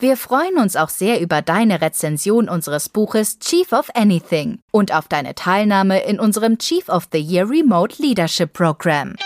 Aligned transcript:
Wir 0.00 0.16
freuen 0.16 0.58
uns 0.58 0.76
auch 0.76 0.90
sehr 0.90 1.20
über 1.20 1.42
deine 1.42 1.80
Rezension 1.80 2.48
unseres 2.48 2.88
Buches 2.88 3.40
Chief 3.40 3.72
of 3.72 3.90
Anything 3.96 4.60
und 4.70 4.94
auf 4.94 5.08
deine 5.08 5.34
Teilnahme 5.34 6.04
in 6.04 6.20
unserem 6.20 6.56
Chief 6.58 6.88
of 6.88 7.08
the 7.10 7.18
Year 7.18 7.50
Remote 7.50 8.00
Leadership 8.00 8.52
Program. 8.52 9.16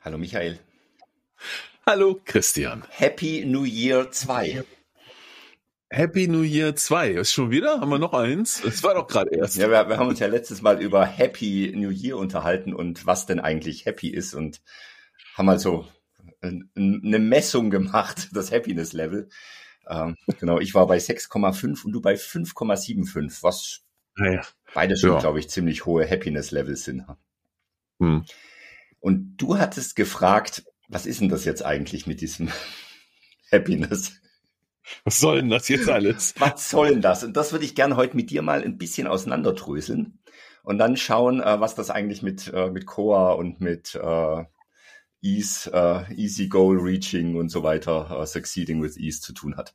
Hallo 0.00 0.18
Michael. 0.18 0.58
Hallo 1.86 2.20
Christian. 2.24 2.82
Happy 2.90 3.44
New 3.44 3.62
Year 3.62 4.10
2. 4.10 4.64
Happy 5.90 6.26
New 6.26 6.42
Year 6.42 6.74
2. 6.74 7.10
Ist 7.10 7.32
schon 7.32 7.52
wieder? 7.52 7.80
Haben 7.80 7.90
wir 7.90 8.00
noch 8.00 8.12
eins? 8.12 8.64
Es 8.64 8.82
war 8.82 8.94
doch 8.94 9.06
gerade 9.06 9.30
erst. 9.36 9.56
Ja, 9.56 9.70
wir, 9.70 9.88
wir, 9.88 9.98
haben 9.98 10.08
uns 10.08 10.18
ja 10.18 10.26
letztes 10.26 10.62
Mal 10.62 10.82
über 10.82 11.06
Happy 11.06 11.72
New 11.76 11.90
Year 11.90 12.16
unterhalten 12.16 12.74
und 12.74 13.06
was 13.06 13.26
denn 13.26 13.38
eigentlich 13.38 13.86
happy 13.86 14.08
ist 14.08 14.34
und 14.34 14.60
haben 15.36 15.48
also 15.48 15.86
eine 16.40 17.18
Messung 17.18 17.70
gemacht, 17.70 18.28
das 18.32 18.52
Happiness 18.52 18.92
Level. 18.92 19.28
Ähm, 19.88 20.16
genau, 20.38 20.60
ich 20.60 20.74
war 20.74 20.86
bei 20.86 20.98
6,5 20.98 21.84
und 21.84 21.92
du 21.92 22.00
bei 22.00 22.14
5,75, 22.14 23.42
was 23.42 23.80
naja. 24.16 24.42
beide 24.74 24.96
schon, 24.96 25.10
ja. 25.10 25.18
glaube 25.18 25.40
ich, 25.40 25.48
ziemlich 25.48 25.86
hohe 25.86 26.08
Happiness 26.08 26.50
Levels 26.50 26.84
sind. 26.84 27.04
Hm. 27.98 28.24
Und 29.00 29.36
du 29.36 29.58
hattest 29.58 29.96
gefragt, 29.96 30.64
was 30.88 31.06
ist 31.06 31.20
denn 31.20 31.28
das 31.28 31.44
jetzt 31.44 31.64
eigentlich 31.64 32.06
mit 32.06 32.20
diesem 32.20 32.50
Happiness? 33.52 34.20
Was 35.04 35.20
soll 35.20 35.36
denn 35.36 35.50
das 35.50 35.68
jetzt 35.68 35.88
alles? 35.88 36.34
Was 36.40 36.68
soll 36.68 36.90
denn 36.90 37.02
das? 37.02 37.22
Und 37.22 37.36
das 37.36 37.52
würde 37.52 37.64
ich 37.64 37.76
gerne 37.76 37.96
heute 37.96 38.16
mit 38.16 38.30
dir 38.30 38.42
mal 38.42 38.62
ein 38.62 38.76
bisschen 38.76 39.06
auseinanderdröseln 39.06 40.18
und 40.62 40.78
dann 40.78 40.96
schauen, 40.96 41.40
äh, 41.40 41.60
was 41.60 41.74
das 41.74 41.90
eigentlich 41.90 42.22
mit, 42.22 42.50
äh, 42.52 42.70
mit 42.70 42.86
Coa 42.86 43.32
und 43.32 43.60
mit 43.60 43.94
äh, 43.94 44.44
Ease, 45.22 45.70
uh, 45.72 46.10
Easy 46.14 46.48
Goal 46.48 46.78
Reaching 46.78 47.36
und 47.36 47.50
so 47.50 47.62
weiter, 47.62 48.18
uh, 48.18 48.24
Succeeding 48.24 48.82
with 48.82 48.96
Ease 48.96 49.20
zu 49.20 49.32
tun 49.32 49.56
hat. 49.56 49.74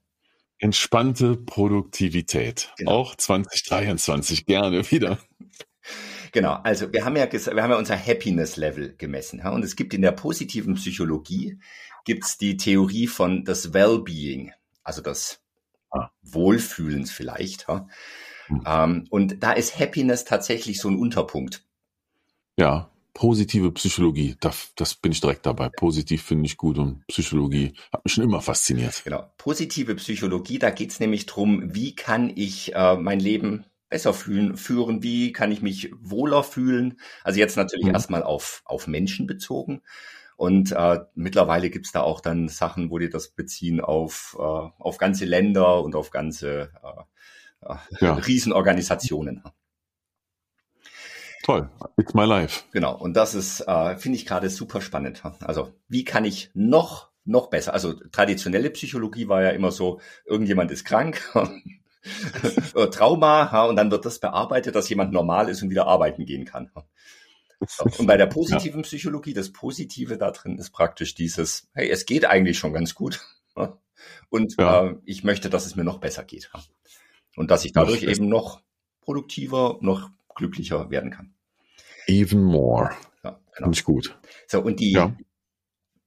Entspannte 0.58 1.36
Produktivität. 1.36 2.72
Genau. 2.78 2.92
Auch 2.92 3.16
2023 3.16 4.46
gerne 4.46 4.90
wieder. 4.90 5.20
Genau, 6.32 6.54
also 6.64 6.92
wir 6.92 7.06
haben 7.06 7.16
ja 7.16 7.32
wir 7.32 7.64
haben 7.64 7.72
ja 7.72 7.78
unser 7.78 7.98
Happiness 7.98 8.58
Level 8.58 8.96
gemessen. 8.98 9.40
Ja? 9.40 9.52
Und 9.52 9.64
es 9.64 9.76
gibt 9.76 9.94
in 9.94 10.02
der 10.02 10.12
positiven 10.12 10.76
Psychologie 10.76 11.59
gibt's 12.06 12.38
die 12.38 12.58
Theorie 12.58 13.08
von 13.08 13.46
das 13.46 13.74
Wellbeing, 13.74 14.52
also 14.84 15.02
das 15.02 15.42
ah. 15.92 16.09
Wohlfühlens 16.22 17.12
vielleicht. 17.12 17.68
Ja? 17.68 17.88
Hm. 18.48 18.64
Ähm, 18.66 19.08
und 19.09 19.44
da 19.44 19.54
ist 19.54 19.80
Happiness 19.80 20.26
tatsächlich 20.26 20.80
so 20.80 20.90
ein 20.90 20.98
Unterpunkt. 20.98 21.66
Ja. 22.58 22.92
Positive 23.16 23.72
Psychologie, 23.72 24.36
das, 24.42 24.74
das 24.76 24.94
bin 24.94 25.14
ich 25.14 25.22
direkt 25.22 25.46
dabei. 25.46 25.70
Positiv 25.70 26.22
finde 26.22 26.48
ich 26.48 26.58
gut 26.58 26.78
und 26.78 27.08
Psychologie 27.08 27.74
hat 27.94 28.04
mich 28.04 28.14
schon 28.14 28.26
immer 28.26 28.42
fasziniert. 28.42 29.04
Genau. 29.06 29.32
Positive 29.38 29.96
Psychologie, 29.96 30.60
da 30.60 30.70
geht's 30.70 31.00
nämlich 31.00 31.26
drum, 31.26 31.74
wie 31.74 31.96
kann 31.96 32.30
ich 32.36 32.76
äh, 32.76 32.98
mein 32.98 33.22
Leben 33.22 33.64
besser 33.88 34.14
fühlen, 34.14 34.58
führen, 34.58 35.02
wie 35.02 35.32
kann 35.32 35.50
ich 35.54 35.62
mich 35.62 35.94
wohler 35.98 36.44
fühlen. 36.44 37.00
Also 37.24 37.40
jetzt 37.40 37.56
natürlich 37.56 37.86
mhm. 37.86 37.94
erstmal 37.94 38.22
auf, 38.22 38.62
auf 38.66 38.86
Menschen 38.86 39.28
bezogen. 39.28 39.82
Und 40.36 40.74
äh, 40.74 41.00
mittlerweile 41.14 41.70
gibt's 41.70 41.94
da 41.94 42.02
auch 42.02 42.20
dann 42.20 42.50
Sachen, 42.50 42.92
wo 42.92 43.00
die 43.00 43.09
das 43.09 43.30
beziehen 43.30 43.80
auf, 43.80 44.36
äh, 44.38 44.42
auf 44.42 44.98
ganze 44.98 45.24
Länder 45.24 45.81
und 45.81 45.96
auf 45.96 46.12
ganze 46.12 46.70
äh, 46.84 47.74
äh 47.74 47.78
ja. 48.02 48.16
Riesenorganisationen. 48.16 49.42
Toll, 51.45 51.69
it's 51.95 52.16
my 52.16 52.25
life. 52.25 52.63
Genau, 52.72 52.97
und 52.97 53.13
das 53.13 53.35
ist, 53.35 53.61
äh, 53.67 53.97
finde 53.97 54.17
ich 54.17 54.25
gerade 54.25 54.50
super 54.50 54.81
spannend. 54.81 55.22
Also, 55.41 55.72
wie 55.88 56.03
kann 56.03 56.25
ich 56.25 56.50
noch, 56.56 57.11
noch 57.23 57.51
besser? 57.51 57.72
Also, 57.72 57.94
traditionelle 57.94 58.72
Psychologie 58.72 59.28
war 59.28 59.44
ja 59.44 59.51
immer 59.51 59.69
so, 59.72 60.01
irgendjemand 60.25 60.72
ist 60.72 60.85
krank, 60.85 61.22
Trauma, 62.91 63.66
und 63.66 63.75
dann 63.75 63.91
wird 63.91 64.07
das 64.07 64.17
bearbeitet, 64.17 64.73
dass 64.73 64.89
jemand 64.89 65.13
normal 65.13 65.47
ist 65.47 65.61
und 65.61 65.69
wieder 65.69 65.85
arbeiten 65.85 66.25
gehen 66.25 66.45
kann. 66.45 66.72
Und 68.00 68.07
bei 68.07 68.17
der 68.17 68.25
positiven. 68.25 68.81
Psychologie, 68.81 69.33
das 69.33 69.51
Positive 69.51 70.17
da 70.17 70.31
drin 70.31 70.57
ist 70.57 70.72
praktisch 70.72 71.13
dieses, 71.13 71.69
hey, 71.75 71.91
es 71.91 72.07
geht 72.07 72.25
eigentlich 72.25 72.57
schon 72.57 72.73
ganz 72.73 72.95
gut. 72.95 73.22
Und 74.29 74.56
ja. 74.57 74.88
äh, 74.88 74.95
ich 75.06 75.23
möchte, 75.23 75.51
dass 75.51 75.67
es 75.67 75.75
mir 75.75 75.83
noch 75.83 76.00
besser 76.00 76.23
geht. 76.23 76.50
Und 77.35 77.51
dass 77.51 77.66
ich 77.66 77.72
dadurch 77.72 78.01
eben 78.01 78.29
noch 78.29 78.62
produktiver, 79.01 79.77
noch 79.81 80.09
glücklicher 80.33 80.89
werden 80.89 81.12
kann. 81.12 81.34
Even 82.08 82.44
more. 82.44 82.92
Ja, 83.24 83.32
genau. 83.32 83.40
Finde 83.54 83.78
ich 83.78 83.84
gut. 83.84 84.18
So, 84.48 84.62
und 84.62 84.80
die, 84.80 84.92
ja. 84.92 85.16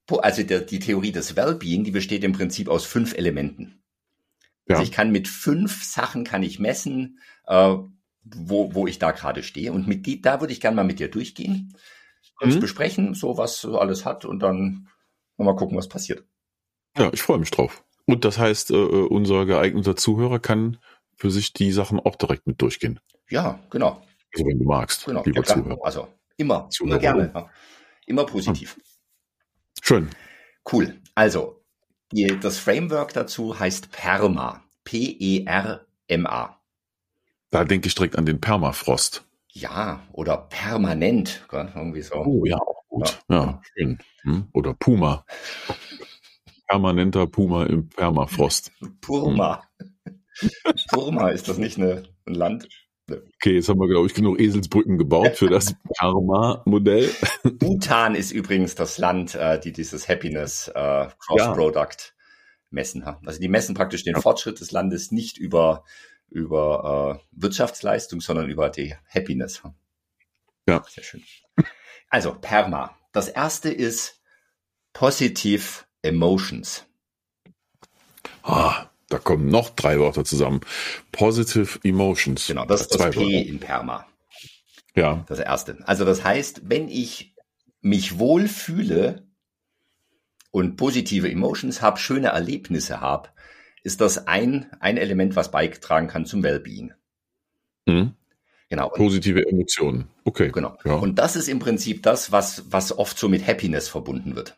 also 0.09 0.43
der, 0.43 0.61
die 0.61 0.79
Theorie 0.79 1.11
des 1.11 1.35
Wellbeing, 1.35 1.83
die 1.83 1.91
besteht 1.91 2.23
im 2.23 2.33
Prinzip 2.33 2.69
aus 2.69 2.85
fünf 2.85 3.13
Elementen. 3.13 3.83
Ja. 4.67 4.75
Also 4.75 4.83
ich 4.83 4.91
kann 4.91 5.11
mit 5.11 5.27
fünf 5.27 5.83
Sachen 5.83 6.23
kann 6.23 6.43
ich 6.43 6.59
messen, 6.59 7.19
äh, 7.47 7.75
wo, 8.23 8.73
wo 8.73 8.87
ich 8.87 8.99
da 8.99 9.11
gerade 9.11 9.43
stehe. 9.43 9.73
Und 9.73 9.87
mit 9.87 10.05
die, 10.05 10.21
da 10.21 10.41
würde 10.41 10.53
ich 10.53 10.61
gerne 10.61 10.75
mal 10.75 10.83
mit 10.83 10.99
dir 10.99 11.09
durchgehen, 11.09 11.75
uns 12.39 12.55
mhm. 12.55 12.59
besprechen, 12.59 13.13
so 13.13 13.37
was 13.37 13.59
so 13.59 13.79
alles 13.79 14.05
hat 14.05 14.25
und 14.25 14.39
dann 14.39 14.87
mal 15.37 15.55
gucken, 15.55 15.77
was 15.77 15.87
passiert. 15.89 16.23
Ja, 16.97 17.11
ich 17.13 17.21
freue 17.21 17.39
mich 17.39 17.51
drauf. 17.51 17.83
Und 18.05 18.25
das 18.25 18.37
heißt, 18.37 18.71
äh, 18.71 18.75
äh, 18.75 19.07
unser 19.07 19.45
geeigneter 19.45 19.95
Zuhörer 19.95 20.39
kann 20.39 20.77
für 21.15 21.31
sich 21.31 21.53
die 21.53 21.71
Sachen 21.71 21.99
auch 21.99 22.15
direkt 22.15 22.47
mit 22.47 22.61
durchgehen. 22.61 22.99
Ja, 23.29 23.59
genau. 23.69 24.01
Also 24.33 24.45
wenn 24.45 24.59
du 24.59 24.65
magst, 24.65 25.05
genau. 25.05 25.23
lieber 25.23 25.41
ja, 25.41 25.43
Zuhörer. 25.43 25.79
Also 25.83 26.07
immer, 26.37 26.69
Zuhörer. 26.69 26.93
immer 26.93 26.99
gerne. 26.99 27.31
Ja. 27.33 27.49
Immer 28.05 28.25
positiv. 28.25 28.75
Hm. 28.75 28.83
Schön. 29.81 30.09
Cool. 30.71 30.99
Also, 31.15 31.63
die, 32.11 32.39
das 32.39 32.57
Framework 32.57 33.13
dazu 33.13 33.59
heißt 33.59 33.91
PERMA. 33.91 34.63
P-E-R-M-A. 34.83 36.59
Da 37.51 37.63
denke 37.63 37.87
ich 37.87 37.95
direkt 37.95 38.17
an 38.17 38.25
den 38.25 38.41
Permafrost. 38.41 39.25
Ja, 39.51 40.01
oder 40.11 40.37
permanent, 40.37 41.45
irgendwie 41.51 42.01
so. 42.01 42.15
Oh 42.15 42.45
ja, 42.45 42.57
auch 42.57 42.83
gut. 42.87 43.19
Ja, 43.29 43.35
ja 43.35 43.61
schön. 43.73 43.99
Hm? 44.21 44.47
Oder 44.53 44.73
Puma. 44.73 45.25
Permanenter 46.67 47.25
Puma 47.25 47.65
im 47.65 47.89
Permafrost. 47.89 48.71
Purma. 49.01 49.63
Hm. 49.77 50.53
Purma, 50.89 51.29
ist 51.29 51.47
das 51.47 51.57
nicht 51.57 51.77
eine, 51.77 52.03
ein 52.25 52.35
Land? 52.35 52.69
Okay, 53.11 53.55
jetzt 53.55 53.69
haben 53.69 53.79
wir, 53.79 53.87
glaube 53.87 54.07
ich, 54.07 54.13
genug 54.13 54.39
Eselsbrücken 54.39 54.97
gebaut 54.97 55.35
für 55.35 55.47
das 55.47 55.75
Karma-Modell. 55.97 57.09
Bhutan 57.43 58.15
ist 58.15 58.31
übrigens 58.31 58.75
das 58.75 58.97
Land, 58.97 59.35
äh, 59.35 59.59
die 59.59 59.71
dieses 59.71 60.07
Happiness 60.07 60.67
äh, 60.69 61.07
Cross-Product 61.19 62.13
messen. 62.69 63.03
Also 63.03 63.39
die 63.39 63.47
messen 63.47 63.75
praktisch 63.75 64.03
den 64.03 64.15
Fortschritt 64.15 64.59
des 64.59 64.71
Landes 64.71 65.11
nicht 65.11 65.37
über, 65.37 65.83
über 66.29 67.19
äh, 67.19 67.25
Wirtschaftsleistung, 67.31 68.21
sondern 68.21 68.49
über 68.49 68.69
die 68.69 68.95
Happiness. 69.07 69.61
Ja. 70.67 70.83
Sehr 70.87 71.03
schön. 71.03 71.23
Also, 72.09 72.33
PERMA. 72.33 72.95
Das 73.11 73.27
erste 73.27 73.69
ist 73.69 74.21
Positive 74.93 75.85
Emotions. 76.01 76.85
Ah, 78.43 78.88
da 79.09 79.17
kommen 79.17 79.47
noch 79.49 79.71
drei 79.71 79.99
Wörter 79.99 80.23
zusammen. 80.23 80.61
Positive 81.11 81.79
Emotions. 81.83 82.47
Genau, 82.47 82.65
das 82.65 82.81
ist 82.81 82.95
das 82.95 83.09
P 83.09 83.19
Wörter. 83.19 83.47
in 83.47 83.59
Perma. 83.59 84.05
Ja. 84.95 85.25
Das 85.27 85.39
erste. 85.39 85.77
Also 85.85 86.05
das 86.05 86.23
heißt, 86.23 86.61
wenn 86.65 86.87
ich 86.87 87.35
mich 87.81 88.19
wohl 88.19 88.47
fühle 88.47 89.27
und 90.51 90.77
positive 90.77 91.29
Emotions 91.29 91.81
habe, 91.81 91.99
schöne 91.99 92.29
Erlebnisse 92.29 93.01
habe, 93.01 93.29
ist 93.83 94.01
das 94.01 94.27
ein, 94.27 94.67
ein 94.79 94.97
Element, 94.97 95.35
was 95.35 95.51
beitragen 95.51 96.07
kann 96.07 96.25
zum 96.25 96.43
Wellbeing. 96.43 96.93
Mhm. 97.85 98.13
Genau. 98.69 98.89
Positive 98.89 99.47
Emotionen. 99.47 100.07
Okay. 100.25 100.51
Genau. 100.51 100.77
Ja. 100.85 100.95
Und 100.95 101.15
das 101.17 101.35
ist 101.35 101.47
im 101.47 101.57
Prinzip 101.57 102.03
das, 102.03 102.31
was, 102.31 102.71
was 102.71 102.95
oft 102.95 103.17
so 103.17 103.27
mit 103.27 103.47
Happiness 103.47 103.89
verbunden 103.89 104.35
wird. 104.35 104.55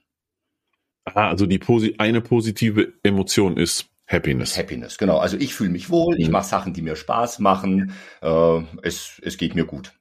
Ah, 1.06 1.30
also 1.30 1.46
die 1.46 1.60
eine 1.98 2.22
positive 2.22 2.94
Emotion 3.04 3.58
ist 3.58 3.91
Happiness. 4.12 4.58
Happiness, 4.58 4.98
genau. 4.98 5.18
Also 5.18 5.38
ich 5.38 5.54
fühle 5.54 5.70
mich 5.70 5.90
wohl, 5.90 6.20
ich 6.20 6.28
mhm. 6.28 6.34
mache 6.34 6.48
Sachen, 6.48 6.74
die 6.74 6.82
mir 6.82 6.96
Spaß 6.96 7.40
machen, 7.40 7.94
äh, 8.22 8.62
es, 8.82 9.22
es 9.24 9.38
geht 9.38 9.56
mir 9.56 9.66
gut. 9.66 9.94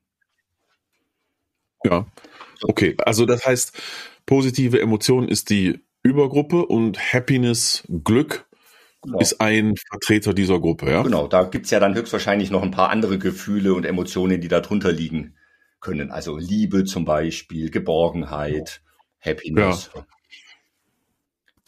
Ja, 1.84 2.06
okay. 2.62 2.96
Also 2.98 3.24
das 3.24 3.46
heißt, 3.46 3.80
positive 4.26 4.80
Emotion 4.80 5.28
ist 5.28 5.50
die 5.50 5.80
Übergruppe 6.02 6.66
und 6.66 6.98
Happiness, 7.12 7.84
Glück 8.04 8.46
genau. 9.02 9.20
ist 9.20 9.40
ein 9.40 9.74
Vertreter 9.90 10.34
dieser 10.34 10.60
Gruppe, 10.60 10.90
ja? 10.90 11.02
Genau, 11.02 11.26
da 11.26 11.44
gibt's 11.44 11.70
ja 11.70 11.80
dann 11.80 11.94
höchstwahrscheinlich 11.94 12.50
noch 12.50 12.62
ein 12.62 12.70
paar 12.70 12.90
andere 12.90 13.18
Gefühle 13.18 13.74
und 13.74 13.84
Emotionen, 13.84 14.40
die 14.40 14.48
da 14.48 14.60
drunter 14.60 14.92
liegen, 14.92 15.36
können. 15.80 16.10
Also 16.10 16.36
Liebe 16.36 16.84
zum 16.84 17.04
Beispiel, 17.04 17.70
Geborgenheit, 17.70 18.82
Happiness. 19.20 19.90
Ja. 19.94 20.06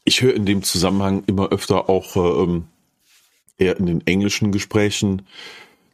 Ich 0.04 0.20
höre 0.22 0.34
in 0.34 0.46
dem 0.46 0.62
Zusammenhang 0.62 1.24
immer 1.26 1.50
öfter 1.50 1.88
auch 1.88 2.16
ähm, 2.16 2.66
eher 3.56 3.76
in 3.76 3.86
den 3.86 4.06
englischen 4.06 4.52
Gesprächen 4.52 5.22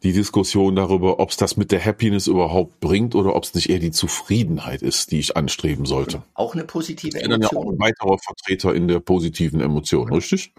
die 0.02 0.12
Diskussion 0.12 0.76
darüber, 0.76 1.18
ob 1.18 1.30
es 1.30 1.36
das 1.36 1.56
mit 1.56 1.72
der 1.72 1.84
Happiness 1.84 2.28
überhaupt 2.28 2.80
bringt 2.80 3.14
oder 3.14 3.34
ob 3.34 3.42
es 3.42 3.54
nicht 3.54 3.68
eher 3.68 3.80
die 3.80 3.90
Zufriedenheit 3.90 4.80
ist, 4.82 5.10
die 5.10 5.18
ich 5.18 5.36
anstreben 5.36 5.86
sollte. 5.86 6.22
Auch 6.34 6.54
eine 6.54 6.64
positive 6.64 7.18
Emotion. 7.18 7.42
Ich 7.42 7.48
bin 7.50 7.50
dann 7.50 7.50
ja 7.50 7.58
auch 7.58 7.72
ein 7.72 7.78
weiterer 7.80 8.18
Vertreter 8.18 8.74
in 8.74 8.86
der 8.86 9.00
positiven 9.00 9.60
Emotion, 9.60 10.12
richtig? 10.12 10.52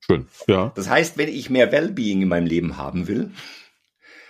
Schön, 0.00 0.28
ja. 0.46 0.70
Das 0.74 0.90
heißt, 0.90 1.16
wenn 1.16 1.28
ich 1.28 1.48
mehr 1.48 1.72
Wellbeing 1.72 2.22
in 2.22 2.28
meinem 2.28 2.46
Leben 2.46 2.76
haben 2.76 3.08
will, 3.08 3.30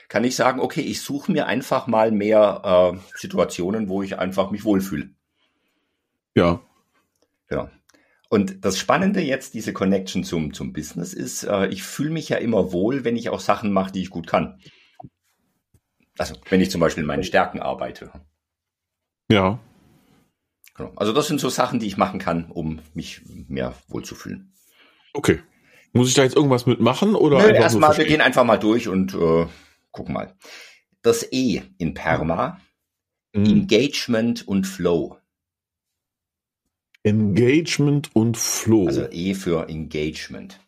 kann 0.08 0.22
ich 0.22 0.36
sagen, 0.36 0.60
okay, 0.60 0.82
ich 0.82 1.00
suche 1.00 1.32
mir 1.32 1.46
einfach 1.46 1.88
mal 1.88 2.12
mehr 2.12 2.94
äh, 2.94 3.18
Situationen, 3.18 3.88
wo 3.88 4.02
ich 4.02 4.18
einfach 4.18 4.52
mich 4.52 4.64
wohlfühle. 4.64 5.10
Ja. 6.36 6.60
Ja. 7.50 7.70
Und 8.28 8.64
das 8.64 8.78
Spannende 8.78 9.20
jetzt, 9.20 9.54
diese 9.54 9.72
Connection 9.72 10.24
zum, 10.24 10.52
zum 10.54 10.72
Business 10.72 11.12
ist, 11.12 11.44
äh, 11.44 11.68
ich 11.68 11.82
fühle 11.82 12.10
mich 12.10 12.28
ja 12.28 12.38
immer 12.38 12.72
wohl, 12.72 13.04
wenn 13.04 13.16
ich 13.16 13.28
auch 13.28 13.40
Sachen 13.40 13.72
mache, 13.72 13.92
die 13.92 14.02
ich 14.02 14.10
gut 14.10 14.26
kann. 14.26 14.58
Also 16.18 16.34
wenn 16.48 16.60
ich 16.60 16.70
zum 16.70 16.80
Beispiel 16.80 17.02
in 17.02 17.08
meinen 17.08 17.24
Stärken 17.24 17.60
arbeite. 17.60 18.12
Ja. 19.30 19.58
Genau. 20.74 20.92
Also 20.96 21.12
das 21.12 21.28
sind 21.28 21.40
so 21.40 21.48
Sachen, 21.48 21.78
die 21.78 21.86
ich 21.86 21.96
machen 21.96 22.18
kann, 22.18 22.50
um 22.50 22.80
mich 22.94 23.22
mehr 23.26 23.74
wohlzufühlen. 23.88 24.52
Okay. 25.12 25.40
Muss 25.92 26.08
ich 26.08 26.14
da 26.14 26.24
jetzt 26.24 26.34
irgendwas 26.34 26.66
mitmachen 26.66 27.14
oder? 27.14 27.38
Nö, 27.38 27.52
erstmal, 27.52 27.96
wir 27.96 28.04
gehen 28.04 28.20
einfach 28.20 28.44
mal 28.44 28.56
durch 28.56 28.88
und 28.88 29.14
äh, 29.14 29.46
gucken 29.92 30.14
mal. 30.14 30.34
Das 31.02 31.30
E 31.32 31.62
in 31.78 31.94
Perma, 31.94 32.60
mhm. 33.32 33.44
Engagement 33.44 34.46
und 34.48 34.66
Flow. 34.66 35.18
Engagement 37.04 38.16
und 38.16 38.36
Flow. 38.38 38.86
Also 38.86 39.06
E 39.10 39.34
für 39.34 39.68
Engagement. 39.68 40.58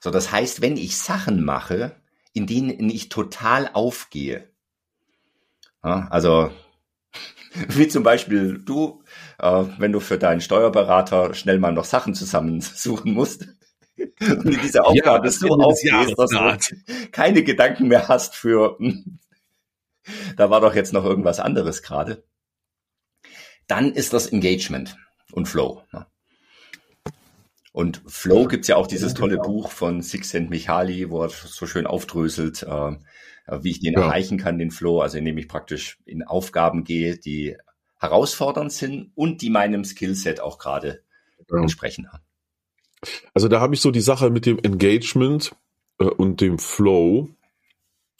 So, 0.00 0.10
das 0.10 0.32
heißt, 0.32 0.62
wenn 0.62 0.76
ich 0.76 0.96
Sachen 0.96 1.44
mache, 1.44 1.96
in 2.32 2.46
denen 2.46 2.90
ich 2.90 3.10
total 3.10 3.70
aufgehe, 3.72 4.48
ja, 5.84 6.08
also 6.10 6.50
wie 7.68 7.88
zum 7.88 8.02
Beispiel 8.02 8.58
du, 8.58 9.04
äh, 9.38 9.64
wenn 9.78 9.92
du 9.92 10.00
für 10.00 10.18
deinen 10.18 10.40
Steuerberater 10.40 11.34
schnell 11.34 11.58
mal 11.58 11.72
noch 11.72 11.84
Sachen 11.84 12.14
zusammensuchen 12.14 13.12
musst 13.12 13.46
und 13.98 14.44
in 14.46 14.60
dieser 14.60 14.86
Aufgabe 14.86 15.26
ja, 15.26 15.30
so 15.30 15.48
aufgehst, 15.48 16.14
dass 16.16 16.30
du 16.30 16.76
keine 17.12 17.42
Gedanken 17.42 17.88
mehr 17.88 18.08
hast 18.08 18.34
für, 18.34 18.78
da 20.36 20.50
war 20.50 20.62
doch 20.62 20.74
jetzt 20.74 20.94
noch 20.94 21.04
irgendwas 21.04 21.38
anderes 21.38 21.82
gerade, 21.82 22.24
dann 23.66 23.92
ist 23.92 24.14
das 24.14 24.26
Engagement 24.26 24.96
und 25.36 25.46
Flow. 25.46 25.82
Ne? 25.92 26.06
Und 27.72 28.02
Flow 28.06 28.46
gibt's 28.46 28.68
ja 28.68 28.76
auch 28.76 28.86
dieses 28.86 29.12
tolle 29.12 29.36
Buch 29.36 29.70
von 29.70 30.00
Sixcent 30.00 30.48
Michali, 30.48 31.10
wo 31.10 31.22
er 31.22 31.28
so 31.28 31.66
schön 31.66 31.86
aufdröselt, 31.86 32.62
äh, 32.62 32.96
wie 33.60 33.70
ich 33.70 33.80
den 33.80 33.92
ja. 33.92 34.00
erreichen 34.00 34.38
kann, 34.38 34.58
den 34.58 34.70
Flow, 34.70 35.02
also 35.02 35.18
indem 35.18 35.36
ich 35.36 35.46
praktisch 35.46 35.98
in 36.06 36.22
Aufgaben 36.22 36.84
gehe, 36.84 37.18
die 37.18 37.54
herausfordernd 37.98 38.72
sind 38.72 39.12
und 39.14 39.42
die 39.42 39.50
meinem 39.50 39.84
Skillset 39.84 40.40
auch 40.40 40.58
gerade 40.58 41.02
ja. 41.50 41.58
entsprechen. 41.58 42.08
Also 43.34 43.48
da 43.48 43.60
habe 43.60 43.74
ich 43.74 43.82
so 43.82 43.90
die 43.90 44.00
Sache 44.00 44.30
mit 44.30 44.46
dem 44.46 44.58
Engagement 44.58 45.54
äh, 45.98 46.04
und 46.04 46.40
dem 46.40 46.58
Flow. 46.58 47.28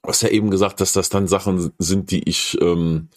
Du 0.03 0.09
hast 0.11 0.21
ja 0.21 0.29
eben 0.29 0.51
gesagt, 0.51 0.83
dass 0.83 0.93
das 0.93 1.09
dann 1.09 1.27
Sachen 1.27 1.73
sind, 1.79 2.11
die 2.11 2.29
ich 2.29 2.59
ähm, 2.61 3.09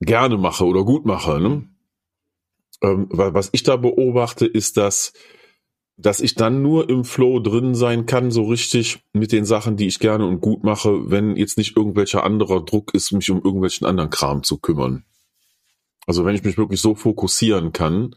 gerne 0.00 0.38
mache 0.38 0.64
oder 0.64 0.84
gut 0.84 1.06
mache. 1.06 1.40
Ne? 1.40 1.68
Ähm, 2.82 3.06
was 3.10 3.50
ich 3.52 3.62
da 3.62 3.76
beobachte, 3.76 4.46
ist, 4.46 4.76
dass, 4.76 5.12
dass 5.96 6.20
ich 6.20 6.34
dann 6.34 6.62
nur 6.62 6.88
im 6.90 7.04
Flow 7.04 7.40
drin 7.40 7.74
sein 7.74 8.06
kann, 8.06 8.30
so 8.30 8.44
richtig 8.44 9.04
mit 9.12 9.32
den 9.32 9.44
Sachen, 9.44 9.76
die 9.76 9.86
ich 9.86 9.98
gerne 9.98 10.26
und 10.26 10.40
gut 10.40 10.62
mache, 10.64 11.10
wenn 11.10 11.36
jetzt 11.36 11.58
nicht 11.58 11.76
irgendwelcher 11.76 12.24
anderer 12.24 12.64
Druck 12.64 12.94
ist, 12.94 13.12
mich 13.12 13.30
um 13.30 13.38
irgendwelchen 13.42 13.86
anderen 13.86 14.10
Kram 14.10 14.42
zu 14.42 14.58
kümmern. 14.58 15.04
Also 16.06 16.24
wenn 16.24 16.36
ich 16.36 16.44
mich 16.44 16.58
wirklich 16.58 16.80
so 16.80 16.94
fokussieren 16.94 17.72
kann, 17.72 18.14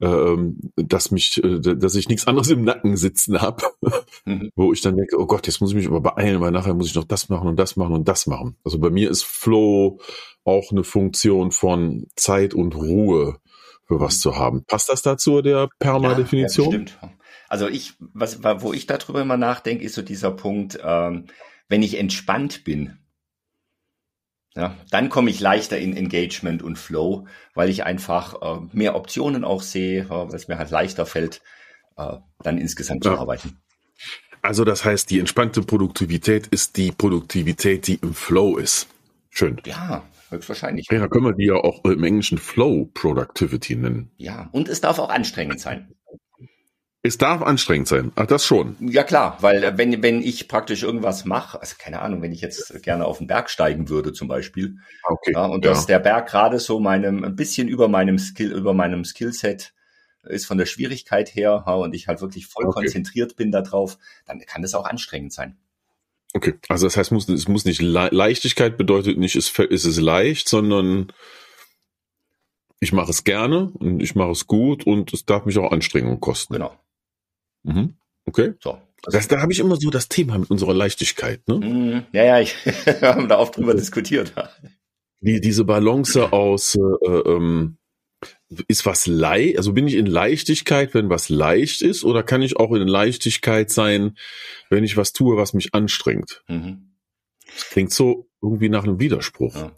ähm, 0.00 0.58
dass 0.76 1.10
mich, 1.10 1.42
äh, 1.42 1.60
dass 1.60 1.94
ich 1.94 2.08
nichts 2.08 2.26
anderes 2.26 2.50
im 2.50 2.64
Nacken 2.64 2.96
sitzen 2.96 3.40
habe, 3.40 3.62
mhm. 4.24 4.50
wo 4.56 4.72
ich 4.72 4.80
dann 4.80 4.96
denke, 4.96 5.18
oh 5.18 5.26
Gott, 5.26 5.46
jetzt 5.46 5.60
muss 5.60 5.70
ich 5.70 5.76
mich 5.76 5.86
aber 5.86 6.00
beeilen, 6.00 6.40
weil 6.40 6.50
nachher 6.50 6.74
muss 6.74 6.88
ich 6.88 6.94
noch 6.94 7.04
das 7.04 7.28
machen 7.28 7.48
und 7.48 7.56
das 7.56 7.76
machen 7.76 7.94
und 7.94 8.08
das 8.08 8.26
machen. 8.26 8.56
Also 8.64 8.78
bei 8.78 8.90
mir 8.90 9.10
ist 9.10 9.24
Flow 9.24 10.00
auch 10.44 10.72
eine 10.72 10.84
Funktion 10.84 11.52
von 11.52 12.06
Zeit 12.16 12.54
und 12.54 12.74
Ruhe 12.74 13.38
für 13.86 14.00
was 14.00 14.20
zu 14.20 14.36
haben. 14.36 14.64
Passt 14.64 14.88
das 14.88 15.02
dazu 15.02 15.42
der 15.42 15.68
Perma-Definition? 15.78 16.70
Ja, 16.70 16.78
ja, 16.78 16.86
stimmt. 16.86 16.98
Also 17.48 17.68
ich, 17.68 17.94
was, 17.98 18.42
wo 18.42 18.72
ich 18.72 18.86
darüber 18.86 19.20
immer 19.20 19.36
nachdenke, 19.36 19.84
ist 19.84 19.94
so 19.94 20.02
dieser 20.02 20.30
Punkt, 20.30 20.78
ähm, 20.82 21.26
wenn 21.68 21.82
ich 21.82 21.98
entspannt 21.98 22.64
bin, 22.64 22.98
ja, 24.56 24.76
dann 24.90 25.08
komme 25.08 25.30
ich 25.30 25.40
leichter 25.40 25.78
in 25.78 25.96
Engagement 25.96 26.62
und 26.62 26.78
Flow, 26.78 27.26
weil 27.54 27.68
ich 27.68 27.84
einfach 27.84 28.40
äh, 28.40 28.60
mehr 28.72 28.94
Optionen 28.94 29.44
auch 29.44 29.62
sehe, 29.62 30.02
äh, 30.04 30.10
weil 30.10 30.34
es 30.34 30.48
mir 30.48 30.58
halt 30.58 30.70
leichter 30.70 31.06
fällt, 31.06 31.42
äh, 31.96 32.16
dann 32.40 32.58
insgesamt 32.58 33.04
ja. 33.04 33.14
zu 33.14 33.20
arbeiten. 33.20 33.58
Also 34.42 34.64
das 34.64 34.84
heißt, 34.84 35.10
die 35.10 35.18
entspannte 35.18 35.62
Produktivität 35.62 36.46
ist 36.48 36.76
die 36.76 36.92
Produktivität, 36.92 37.86
die 37.86 37.94
im 37.96 38.14
Flow 38.14 38.56
ist. 38.56 38.88
Schön. 39.30 39.60
Ja, 39.64 40.04
höchstwahrscheinlich. 40.34 40.86
Ja, 40.90 41.08
können 41.08 41.24
wir 41.24 41.32
die 41.34 41.46
ja 41.46 41.54
auch 41.54 41.84
im 41.84 42.04
Englischen 42.04 42.38
Flow 42.38 42.90
Productivity 42.92 43.76
nennen. 43.76 44.10
Ja, 44.16 44.48
und 44.52 44.68
es 44.68 44.80
darf 44.80 44.98
auch 44.98 45.10
anstrengend 45.10 45.60
sein. 45.60 45.94
Es 47.06 47.18
darf 47.18 47.42
anstrengend 47.42 47.86
sein. 47.86 48.12
Ach, 48.14 48.26
das 48.26 48.46
schon. 48.46 48.76
Ja 48.80 49.02
klar, 49.02 49.36
weil 49.42 49.62
äh, 49.62 49.76
wenn, 49.76 50.02
wenn 50.02 50.22
ich 50.22 50.48
praktisch 50.48 50.82
irgendwas 50.82 51.26
mache, 51.26 51.60
also 51.60 51.76
keine 51.78 52.00
Ahnung, 52.00 52.22
wenn 52.22 52.32
ich 52.32 52.40
jetzt 52.40 52.82
gerne 52.82 53.04
auf 53.04 53.18
den 53.18 53.26
Berg 53.26 53.50
steigen 53.50 53.90
würde 53.90 54.14
zum 54.14 54.26
Beispiel, 54.26 54.78
okay, 55.06 55.32
ja, 55.34 55.44
und 55.44 55.66
ja. 55.66 55.70
dass 55.70 55.84
der 55.84 55.98
Berg 55.98 56.28
gerade 56.28 56.58
so 56.58 56.80
meinem, 56.80 57.22
ein 57.22 57.36
bisschen 57.36 57.68
über 57.68 57.88
meinem 57.88 58.18
Skill, 58.18 58.52
über 58.52 58.72
meinem 58.72 59.04
Skillset 59.04 59.74
ist 60.22 60.46
von 60.46 60.56
der 60.56 60.64
Schwierigkeit 60.64 61.34
her, 61.34 61.64
ja, 61.66 61.74
und 61.74 61.94
ich 61.94 62.08
halt 62.08 62.22
wirklich 62.22 62.46
voll 62.46 62.64
okay. 62.64 62.80
konzentriert 62.80 63.36
bin 63.36 63.52
darauf, 63.52 63.98
dann 64.24 64.40
kann 64.40 64.62
das 64.62 64.74
auch 64.74 64.86
anstrengend 64.86 65.34
sein. 65.34 65.58
Okay, 66.36 66.54
also 66.68 66.86
das 66.86 66.96
heißt, 66.96 67.12
muss, 67.12 67.28
es 67.28 67.46
muss 67.46 67.64
nicht 67.64 67.80
Le 67.80 68.08
Leichtigkeit 68.10 68.76
bedeutet 68.76 69.18
nicht, 69.18 69.36
es 69.36 69.56
ist 69.56 69.84
es 69.84 70.00
leicht, 70.00 70.48
sondern 70.48 71.12
ich 72.80 72.92
mache 72.92 73.10
es 73.10 73.22
gerne 73.22 73.70
und 73.74 74.02
ich 74.02 74.16
mache 74.16 74.32
es 74.32 74.46
gut 74.46 74.84
und 74.84 75.12
es 75.12 75.24
darf 75.24 75.46
mich 75.46 75.56
auch 75.58 75.70
Anstrengung 75.70 76.20
kosten. 76.20 76.54
Genau. 76.54 76.76
Mhm. 77.62 77.94
Okay. 78.26 78.54
So. 78.60 78.78
Das, 79.04 79.28
da 79.28 79.40
habe 79.40 79.52
ich 79.52 79.60
immer 79.60 79.76
so 79.76 79.90
das 79.90 80.08
Thema 80.08 80.38
mit 80.38 80.50
unserer 80.50 80.74
Leichtigkeit. 80.74 81.46
Ne? 81.46 81.56
Mhm. 81.56 82.06
Ja, 82.12 82.24
ja, 82.24 82.40
ich, 82.40 82.56
wir 82.84 83.00
haben 83.02 83.28
da 83.28 83.38
oft 83.38 83.56
drüber 83.56 83.74
diskutiert. 83.74 84.34
Die, 85.20 85.40
diese 85.40 85.64
Balance 85.64 86.32
aus 86.32 86.74
äh, 86.74 86.80
ähm, 87.08 87.78
ist 88.68 88.86
was 88.86 89.06
leicht, 89.06 89.58
also 89.58 89.72
bin 89.72 89.86
ich 89.86 89.94
in 89.94 90.06
Leichtigkeit, 90.06 90.94
wenn 90.94 91.10
was 91.10 91.28
leicht 91.28 91.82
ist, 91.82 92.04
oder 92.04 92.22
kann 92.22 92.42
ich 92.42 92.56
auch 92.56 92.72
in 92.72 92.88
Leichtigkeit 92.88 93.70
sein, 93.70 94.16
wenn 94.70 94.84
ich 94.84 94.96
was 94.96 95.12
tue, 95.12 95.36
was 95.36 95.54
mich 95.54 95.74
anstrengt? 95.74 96.42
Mhm. 96.48 96.94
Das 97.54 97.68
klingt 97.68 97.92
so 97.92 98.28
irgendwie 98.42 98.68
nach 98.68 98.84
einem 98.84 98.98
Widerspruch. 99.00 99.54
Ja. 99.54 99.72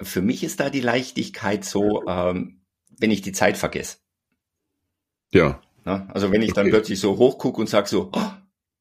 Für 0.00 0.22
mich 0.22 0.42
ist 0.42 0.60
da 0.60 0.70
die 0.70 0.80
Leichtigkeit 0.80 1.64
so, 1.64 2.06
ähm, 2.06 2.62
wenn 2.98 3.10
ich 3.10 3.22
die 3.22 3.32
Zeit 3.32 3.56
vergesse. 3.56 3.98
Ja. 5.32 5.60
Na, 5.84 6.08
also 6.12 6.32
wenn 6.32 6.42
ich 6.42 6.52
okay. 6.52 6.62
dann 6.62 6.70
plötzlich 6.70 6.98
so 6.98 7.18
hochgucke 7.18 7.60
und 7.60 7.68
sag 7.68 7.88
so, 7.88 8.10
oh, 8.12 8.30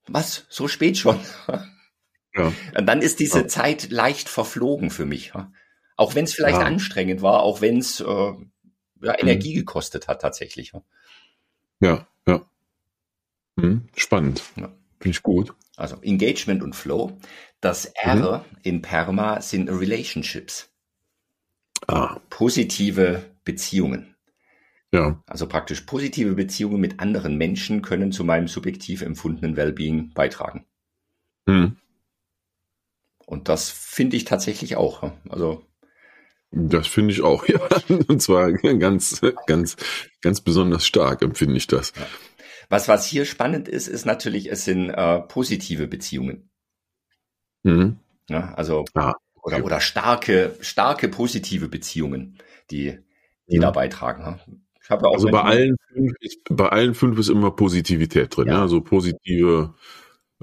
was, 0.08 0.46
so 0.50 0.68
spät 0.68 0.98
schon? 0.98 1.20
ja. 2.36 2.52
Und 2.78 2.86
dann 2.86 3.02
ist 3.02 3.20
diese 3.20 3.42
ja. 3.42 3.48
Zeit 3.48 3.92
leicht 3.92 4.30
verflogen 4.30 4.90
für 4.90 5.06
mich. 5.06 5.34
Auch 5.96 6.16
wenn 6.16 6.26
es 6.26 6.34
vielleicht 6.34 6.60
ja. 6.60 6.66
anstrengend 6.66 7.22
war, 7.22 7.44
auch 7.44 7.62
wenn 7.62 7.78
es 7.78 8.00
äh, 8.00 8.34
ja, 9.04 9.20
Energie 9.20 9.54
mhm. 9.54 9.60
gekostet 9.60 10.08
hat 10.08 10.22
tatsächlich. 10.22 10.74
Ja, 11.80 12.08
ja. 12.26 12.46
Mhm. 13.56 13.88
Spannend. 13.96 14.44
Ja. 14.56 14.72
Finde 15.00 15.18
ich 15.18 15.24
gut. 15.24 15.54
Also 15.76 15.98
Engagement 16.02 16.64
und 16.64 16.76
Flow. 16.76 17.18
Das 17.62 17.86
R 17.86 18.40
mhm. 18.40 18.58
in 18.64 18.82
Perma 18.82 19.42
sind 19.42 19.70
Relationships. 19.70 20.70
Ah. 21.88 22.20
Positive 22.30 23.26
Beziehungen. 23.44 24.16
Ja. 24.94 25.22
Also 25.26 25.48
praktisch 25.48 25.82
positive 25.82 26.36
Beziehungen 26.36 26.80
mit 26.80 27.00
anderen 27.00 27.36
Menschen 27.36 27.82
können 27.82 28.12
zu 28.12 28.24
meinem 28.24 28.48
subjektiv 28.48 29.02
empfundenen 29.02 29.58
Wellbeing 29.58 30.14
beitragen. 30.14 30.66
Mhm. 31.48 31.78
Und 33.26 33.50
das 33.50 33.70
finde 33.70 34.18
ich 34.18 34.26
tatsächlich 34.26 34.76
auch. 34.76 35.12
Also 35.30 35.66
das 36.56 36.88
finde 36.88 37.12
ich 37.14 37.22
auch, 37.22 37.46
ja. 37.48 37.60
Und 38.08 38.22
zwar 38.22 38.52
ganz, 38.54 39.22
ganz, 39.48 39.76
ganz 40.22 40.42
besonders 40.42 40.86
stark 40.86 41.22
empfinde 41.22 41.58
ich 41.58 41.68
das. 41.68 41.94
Was, 42.70 42.88
was 42.88 43.06
hier 43.06 43.26
spannend 43.26 43.68
ist, 43.68 43.88
ist 43.88 44.06
natürlich, 44.06 44.52
es 44.52 44.66
sind 44.66 44.90
äh, 44.90 45.20
positive 45.22 45.88
Beziehungen. 45.88 46.50
Mhm. 47.64 47.98
Ja, 48.30 48.54
also 48.56 48.86
ah, 48.94 49.14
Oder, 49.42 49.58
Okay. 49.58 49.62
oder 49.66 49.80
starke, 49.82 50.56
starke 50.62 51.10
positive 51.10 51.68
Beziehungen, 51.68 52.38
die, 52.72 52.98
die 53.48 53.58
Mhm. 53.58 53.62
da 53.62 53.72
beitragen. 53.72 54.24
ne? 54.24 54.40
Ich 54.82 54.90
habe 54.90 55.04
ja 55.04 55.10
auch 55.10 55.14
Also 55.16 55.30
bei 55.30 55.42
allen 55.42 55.76
fünf 55.94 56.14
ist, 56.20 56.40
bei 56.50 56.70
allen 56.70 56.94
fünf 56.94 57.18
ist 57.20 57.30
immer 57.30 57.52
Positivität 57.52 58.36
drin, 58.36 58.48
Ja. 58.48 58.54
ja, 58.56 58.62
also 58.62 58.82
positive, 58.82 59.74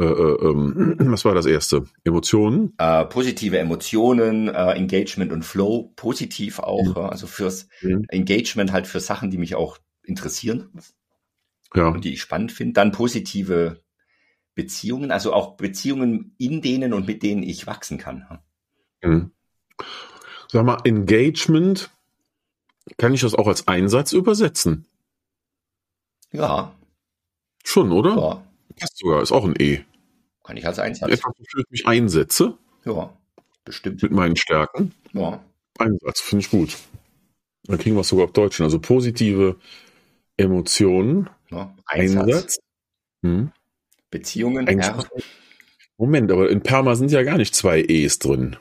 äh, 0.00 0.04
äh, 0.04 0.48
ähm, 0.50 0.96
was 1.12 1.24
war 1.24 1.34
das 1.34 1.46
erste? 1.46 1.84
Emotionen? 2.04 2.74
äh, 2.78 3.04
positive 3.04 3.58
Emotionen, 3.58 4.48
äh, 4.48 4.72
Engagement 4.72 5.32
und 5.32 5.44
Flow, 5.44 5.92
positiv 5.96 6.58
auch, 6.58 6.96
Mhm. 6.96 7.02
also 7.02 7.26
fürs 7.26 7.68
Mhm. 7.82 8.04
Engagement 8.08 8.72
halt 8.72 8.86
für 8.86 9.00
Sachen, 9.00 9.30
die 9.30 9.38
mich 9.38 9.54
auch 9.54 9.78
interessieren 10.02 10.70
Ja. 11.74 11.88
und 11.88 12.04
die 12.04 12.12
ich 12.14 12.20
spannend 12.22 12.52
finde. 12.52 12.72
Dann 12.74 12.92
positive 12.92 13.80
Beziehungen, 14.54 15.10
also 15.10 15.32
auch 15.32 15.56
Beziehungen 15.56 16.34
in 16.38 16.60
denen 16.62 16.92
und 16.92 17.06
mit 17.06 17.22
denen 17.22 17.42
ich 17.42 17.66
wachsen 17.66 17.98
kann. 17.98 18.40
Mhm. 19.02 19.30
Sag 20.48 20.64
mal, 20.64 20.78
Engagement, 20.84 21.90
kann 22.98 23.14
ich 23.14 23.20
das 23.20 23.34
auch 23.34 23.46
als 23.46 23.68
Einsatz 23.68 24.12
übersetzen? 24.12 24.86
Ja, 26.32 26.72
Schon, 27.64 27.92
oder? 27.92 28.16
ja, 28.16 28.42
Passt 28.78 28.98
sogar, 28.98 29.22
ist 29.22 29.32
auch 29.32 29.44
ein 29.44 29.54
E. 29.58 29.80
kann 30.50 30.56
ich 30.56 30.66
als 30.66 30.80
Einsatz. 30.80 31.12
Etwas, 31.12 31.32
wofür 31.38 31.60
ich 31.64 31.70
mich 31.70 31.86
einsetze, 31.86 32.58
Ja, 32.84 33.16
bestimmt. 33.64 34.02
mit 34.02 34.10
meinen 34.10 34.34
Stärken. 34.34 34.92
Ja, 35.12 35.40
Einsatz, 35.78 36.20
finde 36.20 36.44
ich 36.44 36.50
gut. 36.50 36.76
Dann 37.68 37.78
kriegen 37.78 37.94
wir 37.94 38.00
es 38.00 38.08
sogar 38.08 38.24
auf 38.24 38.32
Deutsch 38.32 38.56
hin. 38.56 38.64
Also 38.64 38.80
positive 38.80 39.54
Emotionen, 40.36 41.30
ja. 41.52 41.72
Einsatz. 41.86 42.24
Einsatz. 42.26 42.58
Hm. 43.22 43.52
Beziehungen, 44.10 44.66
R, 44.66 45.04
Moment, 45.98 46.32
aber 46.32 46.50
in 46.50 46.62
Perma 46.64 46.96
sind 46.96 47.12
ja 47.12 47.22
gar 47.22 47.36
nicht 47.36 47.54
zwei 47.54 47.80
E's 47.82 48.18
drin. 48.18 48.56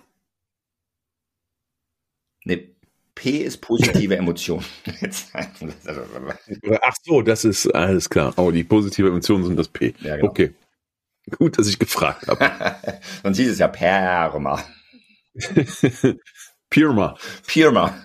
ne, 2.45 2.67
P 3.15 3.31
ist 3.39 3.57
positive 3.61 4.15
Emotion. 4.17 4.63
Ach 5.33 6.95
so, 7.03 7.23
das 7.23 7.45
ist 7.45 7.65
alles 7.73 8.11
klar. 8.11 8.35
Oh, 8.37 8.51
die 8.51 8.63
positive 8.63 9.07
Emotionen 9.07 9.43
sind 9.45 9.57
das 9.57 9.69
P. 9.69 9.95
ja, 10.01 10.17
genau. 10.17 10.29
Okay. 10.29 10.53
Gut, 11.37 11.57
dass 11.57 11.67
ich 11.67 11.79
gefragt 11.79 12.27
habe. 12.27 12.99
Sonst 13.23 13.37
hieß 13.37 13.51
es 13.51 13.59
ja 13.59 13.67
Perma. 13.67 14.63
Pirma. 16.69 17.17
Pirma. 17.47 18.03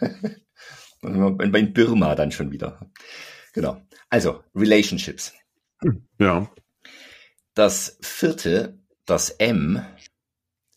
Bei 1.02 1.62
Birma 1.62 2.14
dann 2.14 2.32
schon 2.32 2.50
wieder. 2.50 2.90
Genau. 3.52 3.80
Also, 4.08 4.42
Relationships. 4.54 5.32
Ja. 6.18 6.50
Das 7.54 7.98
vierte, 8.00 8.78
das 9.06 9.30
M, 9.30 9.84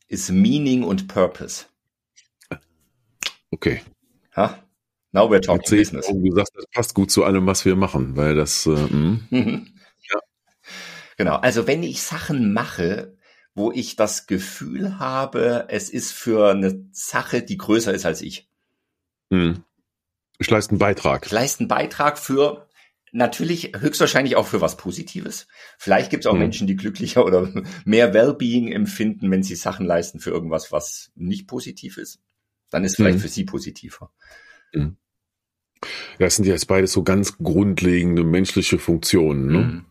ist 0.08 0.30
Meaning 0.32 0.84
und 0.84 1.08
Purpose. 1.08 1.66
Okay. 3.52 3.82
Ha? 4.36 4.64
Now 5.14 5.30
we're 5.30 5.42
talking 5.42 5.64
ich, 5.64 5.90
business. 5.90 6.08
du 6.08 6.32
sagst, 6.36 6.54
das 6.56 6.66
passt 6.74 6.94
gut 6.94 7.10
zu 7.10 7.24
allem, 7.24 7.48
was 7.48 7.66
wir 7.66 7.76
machen, 7.76 8.16
weil 8.18 8.36
das, 8.36 8.66
äh. 8.66 8.70
Mhm. 8.70 9.68
Genau. 11.18 11.36
Also 11.36 11.68
wenn 11.68 11.84
ich 11.84 12.02
Sachen 12.02 12.54
mache, 12.54 13.18
wo 13.54 13.72
ich 13.72 13.96
das 13.96 14.28
Gefühl 14.28 15.00
habe, 15.00 15.66
es 15.70 15.90
ist 15.90 16.14
für 16.14 16.52
eine 16.52 16.86
Sache, 16.92 17.42
die 17.42 17.58
größer 17.58 17.94
ist 17.94 18.06
als 18.06 18.22
ich. 18.22 18.48
Mh. 19.30 19.56
ich 20.40 20.50
leiste 20.50 20.72
einen 20.72 20.80
Beitrag. 20.80 21.26
Ich 21.26 21.32
leiste 21.32 21.62
einen 21.62 21.68
Beitrag 21.68 22.18
für 22.18 22.68
natürlich 23.12 23.72
höchstwahrscheinlich 23.78 24.36
auch 24.36 24.46
für 24.48 24.62
was 24.62 24.78
Positives. 24.78 25.48
Vielleicht 25.80 26.12
gibt 26.12 26.24
es 26.26 26.28
auch 26.28 26.34
Mhm. 26.34 26.40
Menschen, 26.40 26.68
die 26.68 26.76
glücklicher 26.76 27.26
oder 27.26 27.52
mehr 27.86 28.14
Wellbeing 28.14 28.72
empfinden, 28.72 29.32
wenn 29.32 29.44
sie 29.44 29.56
Sachen 29.56 29.86
leisten 29.86 30.20
für 30.20 30.30
irgendwas, 30.30 30.72
was 30.72 31.12
nicht 31.16 31.48
positiv 31.48 31.98
ist. 31.98 32.20
Dann 32.70 32.84
ist 32.84 32.96
vielleicht 32.96 33.18
Mhm. 33.18 33.22
für 33.22 33.28
sie 33.30 33.46
positiver. 33.46 34.12
Ja, 34.74 36.28
es 36.28 36.36
sind 36.36 36.46
ja 36.46 36.54
jetzt 36.54 36.68
beides 36.68 36.92
so 36.92 37.04
ganz 37.04 37.38
grundlegende 37.38 38.24
menschliche 38.24 38.78
Funktionen. 38.78 39.52
Ne? 39.52 39.86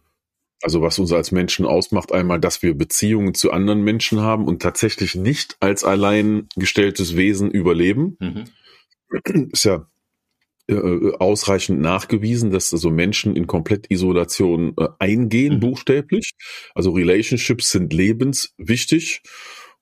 Also 0.66 0.82
was 0.82 0.98
uns 0.98 1.12
als 1.12 1.30
Menschen 1.30 1.64
ausmacht, 1.64 2.10
einmal, 2.10 2.40
dass 2.40 2.60
wir 2.60 2.74
Beziehungen 2.74 3.34
zu 3.34 3.52
anderen 3.52 3.84
Menschen 3.84 4.20
haben 4.20 4.46
und 4.46 4.60
tatsächlich 4.60 5.14
nicht 5.14 5.56
als 5.60 5.84
allein 5.84 6.48
gestelltes 6.56 7.14
Wesen 7.14 7.52
überleben. 7.52 8.16
Mhm. 8.18 9.50
Ist 9.52 9.64
ja 9.64 9.88
äh, 10.66 11.12
ausreichend 11.20 11.80
nachgewiesen, 11.80 12.50
dass 12.50 12.72
also 12.72 12.90
Menschen 12.90 13.36
in 13.36 13.46
Komplettisolation 13.46 14.74
äh, 14.76 14.88
eingehen, 14.98 15.54
Mhm. 15.54 15.60
buchstäblich. 15.60 16.32
Also 16.74 16.90
Relationships 16.90 17.70
sind 17.70 17.92
lebenswichtig 17.92 19.22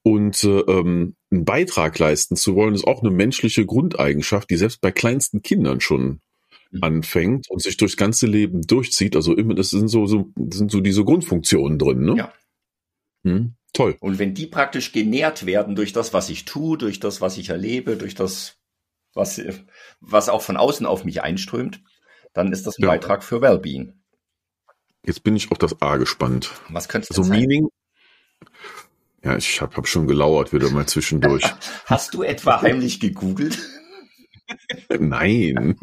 und 0.03 0.45
äh, 0.45 0.59
ähm, 0.69 1.17
einen 1.31 1.47
Beitrag 1.47 1.99
leisten 1.99 2.37
zu 2.37 2.57
wollen, 2.57 2.75
ist 2.75 2.87
auch 2.87 3.01
eine 3.01 3.11
menschliche 3.11 3.65
Grundeigenschaft, 3.65 4.51
die 4.51 4.57
selbst 4.57 4.83
bei 4.83 4.93
kleinsten 4.93 5.41
Kindern 5.41 5.81
schon. 5.81 6.21
Anfängt 6.81 7.51
und 7.51 7.63
sich 7.63 7.77
durchs 7.77 7.97
ganze 7.97 8.27
Leben 8.27 8.63
durchzieht. 8.63 9.17
Also 9.17 9.35
immer, 9.35 9.55
das 9.55 9.71
sind 9.71 9.89
so, 9.89 10.07
so 10.07 10.33
sind 10.51 10.71
so 10.71 10.81
diese 10.81 11.05
Grundfunktionen 11.05 11.79
drin. 11.79 12.01
Ne? 12.05 12.17
Ja. 12.17 12.33
Hm, 13.25 13.55
toll. 13.73 13.97
Und 14.01 14.19
wenn 14.19 14.35
die 14.35 14.47
praktisch 14.47 14.93
genährt 14.93 15.47
werden 15.47 15.77
durch 15.77 15.93
das, 15.93 16.13
was 16.13 16.29
ich 16.31 16.45
tue, 16.45 16.77
durch 16.79 17.01
das, 17.01 17.21
was 17.21 17.39
ich 17.39 17.49
erlebe, 17.51 17.97
durch 17.97 18.15
das, 18.15 18.59
was, 19.15 19.41
was 20.01 20.29
auch 20.29 20.43
von 20.43 20.57
außen 20.57 20.87
auf 20.87 21.05
mich 21.05 21.23
einströmt, 21.23 21.83
dann 22.33 22.53
ist 22.53 22.67
das 22.67 22.79
ein 22.79 22.83
Ja. 22.83 22.89
Beitrag 22.89 23.23
für 23.23 23.41
Wellbeing. 23.41 23.95
Jetzt 25.07 25.23
bin 25.23 25.37
ich 25.37 25.51
auf 25.51 25.59
das 25.59 25.81
A 25.83 25.97
gespannt. 25.97 26.51
Was 26.69 26.89
könnte 26.89 27.09
es 27.11 27.17
Also 27.17 27.23
sein? 27.29 27.41
Meaning. 27.41 27.69
Ja, 29.23 29.37
ich 29.37 29.61
habe 29.61 29.77
hab 29.77 29.87
schon 29.87 30.07
gelauert 30.07 30.53
wieder 30.53 30.71
mal 30.71 30.87
zwischendurch. 30.87 31.45
Hast 31.87 32.13
du 32.15 32.23
etwa 32.23 32.61
heimlich 32.61 33.01
gegoogelt? 33.01 33.59
Nein. 34.99 35.77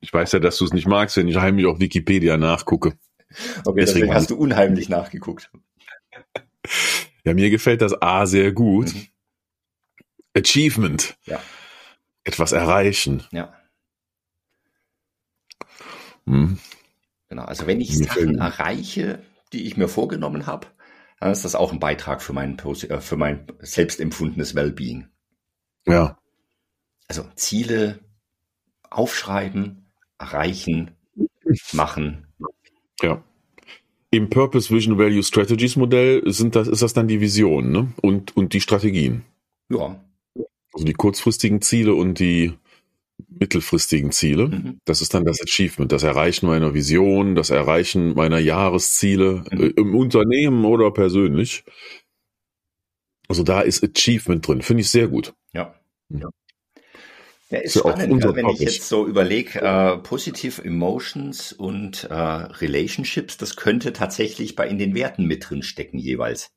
Ich 0.00 0.12
weiß 0.12 0.32
ja, 0.32 0.38
dass 0.38 0.56
du 0.58 0.64
es 0.64 0.72
nicht 0.72 0.86
magst, 0.86 1.16
wenn 1.16 1.28
ich 1.28 1.36
heimlich 1.36 1.66
auf 1.66 1.80
Wikipedia 1.80 2.36
nachgucke. 2.36 2.90
Okay, 2.90 2.96
deswegen, 3.64 3.76
Deswegen 3.76 4.14
hast 4.14 4.30
du 4.30 4.36
unheimlich 4.36 4.88
nachgeguckt. 4.88 5.50
Ja, 7.24 7.34
mir 7.34 7.50
gefällt 7.50 7.82
das 7.82 8.00
A 8.00 8.26
sehr 8.26 8.52
gut. 8.52 8.94
Mhm. 8.94 9.06
Achievement. 10.36 11.16
Ja. 11.24 11.40
Etwas 12.24 12.52
erreichen. 12.52 13.24
Ja, 13.32 13.52
Hm. 16.26 16.58
genau. 17.28 17.44
Also 17.44 17.66
wenn 17.66 17.80
ich 17.80 17.90
Mir 17.96 18.06
Sachen 18.06 18.22
fällt- 18.36 18.38
erreiche, 18.38 19.22
die 19.52 19.64
ich 19.66 19.76
mir 19.76 19.88
vorgenommen 19.88 20.46
habe, 20.46 20.66
dann 21.20 21.30
ist 21.30 21.44
das 21.44 21.54
auch 21.54 21.72
ein 21.72 21.80
Beitrag 21.80 22.20
für 22.22 22.32
mein, 22.32 22.58
äh, 22.58 23.00
für 23.00 23.16
mein 23.16 23.46
selbstempfundenes 23.60 24.54
Wellbeing. 24.54 25.08
Ja. 25.86 26.18
Also 27.08 27.24
Ziele 27.36 28.00
aufschreiben, 28.90 29.86
erreichen, 30.18 30.92
machen. 31.72 32.26
Ja. 33.02 33.22
Im 34.10 34.30
Purpose 34.30 34.74
Vision 34.74 34.98
Value 34.98 35.22
Strategies 35.22 35.76
Modell 35.76 36.22
sind 36.32 36.56
das, 36.56 36.68
ist 36.68 36.82
das 36.82 36.94
dann 36.94 37.08
die 37.08 37.20
Vision, 37.20 37.70
ne? 37.70 37.92
Und, 38.02 38.36
und 38.36 38.52
die 38.54 38.60
Strategien. 38.60 39.24
Ja. 39.68 40.00
Also 40.72 40.84
die 40.86 40.94
kurzfristigen 40.94 41.60
Ziele 41.60 41.94
und 41.94 42.18
die 42.18 42.54
mittelfristigen 43.28 44.12
Ziele. 44.12 44.48
Mhm. 44.48 44.80
Das 44.84 45.00
ist 45.00 45.14
dann 45.14 45.24
das 45.24 45.40
Achievement, 45.40 45.90
das 45.92 46.02
Erreichen 46.02 46.46
meiner 46.46 46.74
Vision, 46.74 47.34
das 47.34 47.50
Erreichen 47.50 48.14
meiner 48.14 48.38
Jahresziele 48.38 49.44
Mhm. 49.50 49.60
äh, 49.60 49.66
im 49.76 49.94
Unternehmen 49.94 50.64
oder 50.64 50.90
persönlich. 50.90 51.64
Also 53.28 53.42
da 53.42 53.60
ist 53.60 53.82
Achievement 53.82 54.46
drin, 54.46 54.62
finde 54.62 54.82
ich 54.82 54.90
sehr 54.90 55.08
gut. 55.08 55.34
Ja. 55.52 55.74
Ja. 56.10 56.28
Ja, 57.48 57.58
ist 57.58 57.78
spannend, 57.78 58.24
wenn 58.24 58.48
ich 58.48 58.58
jetzt 58.58 58.88
so 58.88 59.06
überlege, 59.06 59.60
äh, 59.60 59.98
Positive 59.98 60.64
Emotions 60.64 61.52
und 61.52 62.04
äh, 62.04 62.14
Relationships, 62.14 63.36
das 63.36 63.54
könnte 63.54 63.92
tatsächlich 63.92 64.56
bei 64.56 64.68
in 64.68 64.78
den 64.78 64.94
Werten 64.96 65.26
mit 65.26 65.48
drin 65.48 65.62
stecken 65.62 65.98
jeweils. 65.98 66.50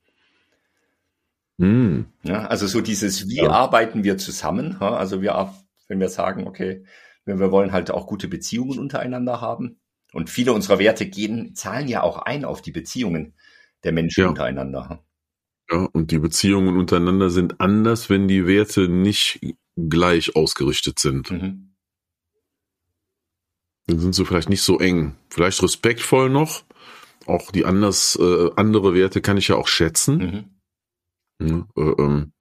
Hm. 1.60 2.08
Ja, 2.24 2.46
also 2.46 2.66
so 2.66 2.82
dieses, 2.82 3.28
wie 3.28 3.44
Ja. 3.44 3.52
arbeiten 3.52 4.04
wir 4.04 4.18
zusammen? 4.18 4.78
Ja, 4.82 4.96
also 4.96 5.22
wir, 5.22 5.54
wenn 5.88 6.00
wir 6.00 6.10
sagen, 6.10 6.48
okay, 6.48 6.86
wenn 7.26 7.40
wir 7.40 7.52
wollen 7.52 7.72
halt 7.72 7.92
auch 7.92 8.08
gute 8.08 8.28
Beziehungen 8.28 8.80
untereinander 8.80 9.42
haben. 9.42 9.80
Und 10.12 10.32
viele 10.32 10.54
unserer 10.54 10.80
Werte 10.80 11.06
gehen, 11.06 11.54
zahlen 11.54 11.88
ja 11.88 12.02
auch 12.02 12.18
ein 12.18 12.46
auf 12.46 12.64
die 12.64 12.72
Beziehungen 12.72 13.36
der 13.84 13.92
Menschen 13.92 14.26
untereinander. 14.26 15.04
Ja, 15.70 15.88
und 15.94 16.10
die 16.10 16.18
Beziehungen 16.18 16.78
untereinander 16.78 17.30
sind 17.30 17.62
anders, 17.62 18.10
wenn 18.10 18.28
die 18.28 18.48
Werte 18.48 18.90
nicht 18.90 19.40
gleich 19.88 20.36
ausgerichtet 20.36 21.00
sind. 21.00 21.32
Mhm. 21.32 21.76
Dann 23.88 24.00
sind 24.00 24.14
sie 24.14 24.26
vielleicht 24.26 24.50
nicht 24.50 24.62
so 24.62 24.80
eng. 24.80 25.16
Vielleicht 25.30 25.64
respektvoll 25.64 26.30
noch. 26.30 26.64
Auch 27.26 27.52
die 27.52 27.66
anders, 27.66 28.18
äh, 28.20 28.50
andere 28.56 28.94
Werte 28.94 29.22
kann 29.22 29.38
ich 29.38 29.48
ja 29.48 29.56
auch 29.56 29.68
schätzen. 29.68 30.52
Mhm. 31.40 31.48
Ja, 31.48 31.68
äh, 31.78 32.02
ähm, 32.02 32.34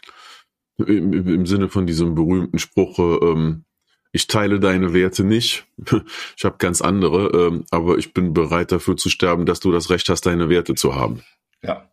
im, 0.78 1.12
im 1.12 1.46
Sinne 1.46 1.68
von 1.68 1.86
diesem 1.86 2.14
berühmten 2.14 2.58
Spruch, 2.58 2.98
äh, 2.98 3.26
ähm, 3.26 3.64
ich 4.12 4.26
teile 4.26 4.58
deine 4.58 4.94
Werte 4.94 5.24
nicht, 5.24 5.66
ich 6.36 6.44
habe 6.44 6.56
ganz 6.58 6.80
andere, 6.80 7.46
ähm, 7.46 7.64
aber 7.70 7.98
ich 7.98 8.14
bin 8.14 8.32
bereit 8.32 8.72
dafür 8.72 8.96
zu 8.96 9.10
sterben, 9.10 9.46
dass 9.46 9.60
du 9.60 9.70
das 9.70 9.90
Recht 9.90 10.08
hast, 10.08 10.26
deine 10.26 10.48
Werte 10.48 10.74
zu 10.74 10.94
haben. 10.94 11.22
Ja. 11.62 11.88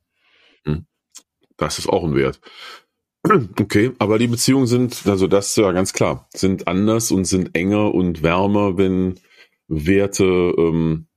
Das 1.58 1.80
ist 1.80 1.88
auch 1.88 2.04
ein 2.04 2.16
Wert. 2.16 2.40
Okay, 3.60 3.92
aber 4.00 4.20
die 4.20 4.28
Beziehungen 4.28 4.68
sind, 4.68 5.06
also 5.08 5.28
das 5.28 5.48
ist 5.50 5.58
ja 5.58 5.72
ganz 5.72 5.94
klar, 5.94 6.28
sind 6.34 6.68
anders 6.68 7.12
und 7.12 7.26
sind 7.26 7.56
enger 7.56 7.94
und 7.94 8.22
wärmer, 8.24 8.78
wenn 8.78 9.20
Werte 9.68 10.24
ähm, 10.58 11.08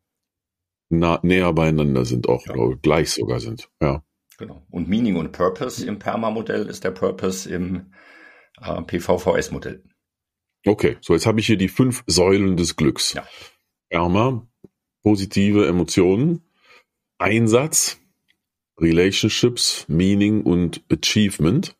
nah, 0.88 1.20
näher 1.22 1.52
beieinander 1.52 2.04
sind, 2.04 2.28
auch 2.28 2.46
Ja. 2.46 2.54
oder 2.54 2.76
gleich 2.76 3.10
sogar 3.10 3.40
sind. 3.40 3.68
Ja. 3.80 4.02
Genau. 4.38 4.62
Und 4.70 4.88
Meaning 4.88 5.16
und 5.16 5.32
Purpose 5.32 5.84
im 5.84 5.98
Perma-Modell 5.98 6.66
ist 6.66 6.84
der 6.84 6.92
Purpose 6.92 7.48
im 7.52 7.92
äh, 8.62 8.82
PVVS-Modell. 8.82 9.82
Okay, 10.66 10.96
so 11.00 11.12
jetzt 11.14 11.26
habe 11.26 11.40
ich 11.40 11.46
hier 11.46 11.56
die 11.56 11.68
fünf 11.68 12.04
Säulen 12.06 12.56
des 12.56 12.76
Glücks. 12.76 13.12
Ja. 13.14 13.26
Karma, 13.90 14.46
positive 15.02 15.66
Emotionen, 15.66 16.42
Einsatz, 17.18 17.98
Relationships, 18.80 19.84
Meaning 19.88 20.42
und 20.42 20.82
Achievement. 20.90 21.74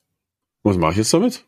Was 0.62 0.76
mache 0.76 0.92
ich 0.92 0.98
jetzt 0.98 1.14
damit? 1.14 1.44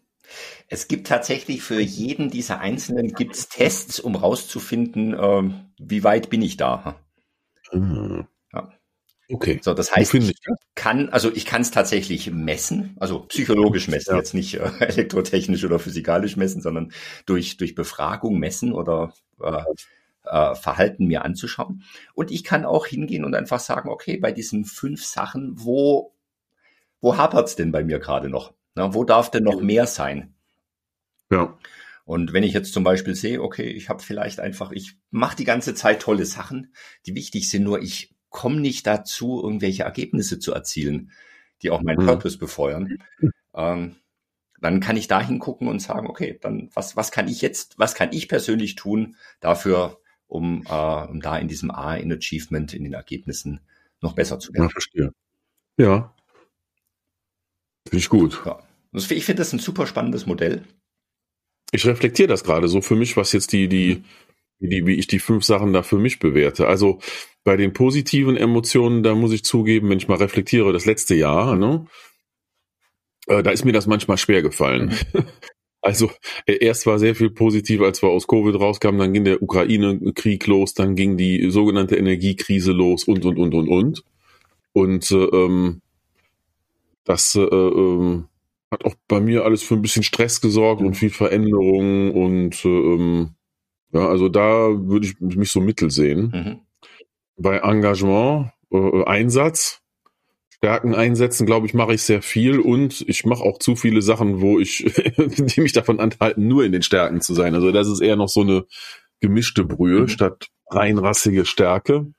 Es 0.69 0.87
gibt 0.87 1.09
tatsächlich 1.09 1.63
für 1.63 1.81
jeden 1.81 2.31
dieser 2.31 2.61
einzelnen 2.61 3.13
gibt's 3.15 3.49
Tests, 3.49 3.99
um 3.99 4.15
rauszufinden, 4.15 5.17
ähm, 5.19 5.73
wie 5.79 6.05
weit 6.05 6.31
bin 6.31 6.43
ich 6.43 6.57
da. 6.57 7.01
Ah. 7.73 8.25
Ja. 8.53 8.73
Okay. 9.33 9.61
So, 9.63 9.75
das 9.75 9.95
heißt, 9.95 10.15
ich 10.15 10.35
kann, 10.75 11.09
also 11.09 11.33
ich 11.33 11.47
kann 11.47 11.63
es 11.63 11.71
tatsächlich 11.71 12.31
messen, 12.31 12.97
also 13.01 13.21
psychologisch 13.21 13.89
messen, 13.89 14.13
Ja. 14.13 14.17
jetzt 14.19 14.35
nicht 14.35 14.55
äh, 14.55 14.71
elektrotechnisch 14.81 15.65
oder 15.65 15.79
physikalisch 15.79 16.37
messen, 16.37 16.63
sondern 16.63 16.93
durch, 17.27 17.57
durch 17.57 17.75
Befragung 17.75 18.39
messen 18.39 18.73
oder 18.73 19.13
äh, 19.43 19.63
äh, 20.25 20.55
Verhalten 20.55 21.07
mir 21.07 21.25
anzuschauen. 21.25 21.83
Und 22.15 22.31
ich 22.31 22.45
kann 22.45 22.65
auch 22.65 22.87
hingehen 22.87 23.25
und 23.25 23.35
einfach 23.35 23.61
sagen, 23.61 23.89
okay, 23.89 24.17
bei 24.17 24.33
diesen 24.33 24.65
fünf 24.65 25.05
Sachen, 25.05 25.53
wo, 25.57 26.13
wo 27.01 27.17
hapert's 27.17 27.57
denn 27.57 27.73
bei 27.73 27.85
mir 27.85 27.99
gerade 27.99 28.29
noch? 28.29 28.53
Na, 28.75 28.95
wo 28.95 29.05
darf 29.05 29.31
denn 29.31 29.45
noch 29.45 29.61
mehr 29.61 29.87
sein? 29.87 30.35
Ja. 31.31 31.59
Und 32.05 32.33
wenn 32.33 32.43
ich 32.43 32.53
jetzt 32.53 32.73
zum 32.73 32.83
Beispiel 32.83 33.15
sehe, 33.15 33.41
okay, 33.43 33.69
ich 33.69 33.89
habe 33.89 34.03
vielleicht 34.03 34.41
einfach, 34.41 34.73
ich 34.73 34.97
mache 35.11 35.37
die 35.37 35.45
ganze 35.45 35.75
Zeit 35.75 36.03
tolle 36.03 36.25
Sachen, 36.27 36.75
die 37.07 37.15
wichtig 37.15 37.49
sind, 37.51 37.63
nur 37.63 37.81
ich 37.81 38.15
komme 38.31 38.61
nicht 38.61 38.87
dazu, 38.87 39.41
irgendwelche 39.43 39.85
Ergebnisse 39.85 40.39
zu 40.39 40.53
erzielen, 40.53 41.13
die 41.63 41.71
auch 41.71 41.83
meinen 41.83 42.01
Mhm. 42.01 42.07
Purpose 42.07 42.39
befeuern. 42.39 42.99
Ähm, 43.55 43.97
dann 44.61 44.81
kann 44.81 44.97
ich 44.97 45.09
da 45.09 45.21
hingucken 45.21 45.69
und 45.69 45.81
sagen, 45.81 46.07
okay, 46.09 46.39
dann 46.41 46.71
was, 46.75 46.97
was 46.97 47.13
kann 47.13 47.29
ich 47.29 47.43
jetzt, 47.43 47.79
was 47.79 47.95
kann 47.95 48.13
ich 48.13 48.29
persönlich 48.29 48.75
tun 48.75 49.17
dafür, 49.41 50.01
um, 50.27 50.65
äh, 50.69 51.07
um 51.07 51.21
da 51.21 51.39
in 51.39 51.49
diesem 51.49 51.71
A 51.71 51.97
in 51.97 52.13
Achievement, 52.13 52.75
in 52.75 52.85
den 52.85 52.93
Ergebnissen 52.93 53.61
noch 54.01 54.15
besser 54.15 54.39
zu 54.39 54.53
Ja, 54.53 54.61
werden. 54.61 54.71
verstehe. 54.71 55.13
Ja. 55.79 56.15
Finde 57.89 57.99
ich 57.99 58.09
gut. 58.09 58.43
Ja. 58.45 58.59
Ich 58.93 59.25
finde 59.25 59.41
das 59.41 59.53
ein 59.53 59.59
super 59.59 59.87
spannendes 59.87 60.27
Modell. 60.27 60.63
Ich 61.73 61.87
reflektiere 61.87 62.29
das 62.29 62.45
gerade 62.45 62.69
so 62.69 62.81
für 62.81 62.97
mich, 62.97 63.17
was 63.17 63.33
jetzt 63.33 63.53
die, 63.53 63.69
die, 63.69 64.03
die, 64.59 64.87
wie 64.87 64.95
ich 64.95 65.07
die 65.07 65.21
fünf 65.21 65.45
Sachen 65.45 65.73
da 65.73 65.83
für 65.83 65.99
mich 65.99 66.19
bewerte. 66.19 66.67
Also 66.67 66.99
bei 67.45 67.57
den 67.57 67.73
positiven 67.73 68.37
Emotionen, 68.37 69.03
da 69.03 69.15
muss 69.15 69.33
ich 69.33 69.45
zugeben, 69.45 69.89
wenn 69.89 69.99
ich 69.99 70.09
mal 70.09 70.19
reflektiere, 70.19 70.73
das 70.73 70.87
letzte 70.87 71.15
Jahr, 71.15 71.57
ne, 71.57 71.87
äh, 73.29 73.43
da 73.43 73.51
ist 73.51 73.65
mir 73.65 73.73
das 73.73 73.87
manchmal 73.87 74.19
schwer 74.19 74.43
gefallen. 74.43 74.95
Also 75.83 76.11
äh, 76.45 76.63
erst 76.63 76.85
war 76.87 76.99
sehr 76.99 77.15
viel 77.15 77.31
positiv, 77.31 77.81
als 77.81 78.03
wir 78.03 78.11
aus 78.11 78.27
Covid 78.27 78.55
rauskamen, 78.57 78.99
dann 79.01 79.15
ging 79.15 79.25
der 79.25 79.43
Ukraine-Krieg 79.43 80.47
los, 80.47 80.75
dann 80.75 80.95
ging 80.95 81.17
die 81.17 81.51
sogenannte 81.51 81.97
Energiekrise 81.97 82.73
los 82.73 83.05
und 83.05 83.25
und 83.25 83.39
und 83.39 83.55
und 83.55 83.69
und. 83.69 84.05
Und 84.73 85.11
äh, 85.11 85.15
ähm, 85.15 85.81
das 87.11 87.35
äh, 87.35 87.41
ähm, 87.41 88.29
hat 88.71 88.85
auch 88.85 88.95
bei 89.09 89.21
mir 89.21 89.45
alles 89.45 89.65
für 89.65 89.75
ein 89.75 89.83
bisschen 89.83 90.05
Stress 90.05 90.41
gesorgt 90.41 90.81
und 90.81 90.95
viel 90.95 91.11
Veränderung 91.11 92.15
und 92.15 92.65
äh, 92.65 92.69
ähm, 92.69 93.31
ja, 93.93 94.09
also 94.09 94.29
da 94.29 94.69
würde 94.71 95.07
ich 95.09 95.19
mich 95.21 95.51
so 95.51 95.61
mittel 95.61 95.91
sehen. 95.91 96.31
Mhm. 96.33 96.61
Bei 97.37 97.59
Engagement, 97.59 98.53
äh, 98.71 99.05
Einsatz, 99.05 99.81
Stärken 100.51 100.95
einsetzen, 100.95 101.47
glaube 101.47 101.67
ich, 101.67 101.75
mache 101.75 101.95
ich 101.95 102.03
sehr 102.03 102.23
viel 102.23 102.61
und 102.61 103.01
ich 103.09 103.25
mache 103.25 103.43
auch 103.43 103.59
zu 103.59 103.75
viele 103.75 104.03
Sachen, 104.03 104.41
wo 104.41 104.61
ich, 104.61 104.85
die 105.17 105.61
mich 105.61 105.73
davon 105.73 105.99
anhalten, 105.99 106.47
nur 106.47 106.65
in 106.65 106.71
den 106.71 106.83
Stärken 106.83 107.21
zu 107.21 107.35
sein. 107.35 107.55
Also 107.57 107.73
das 107.73 107.89
ist 107.89 108.01
eher 108.01 108.17
noch 108.17 108.29
so 108.29 108.43
eine 108.43 108.67
gemischte 109.21 109.65
Brühe 109.65 110.03
Mhm. 110.03 110.09
statt 110.09 110.47
reinrassige 110.71 111.45
Stärke. 111.45 112.13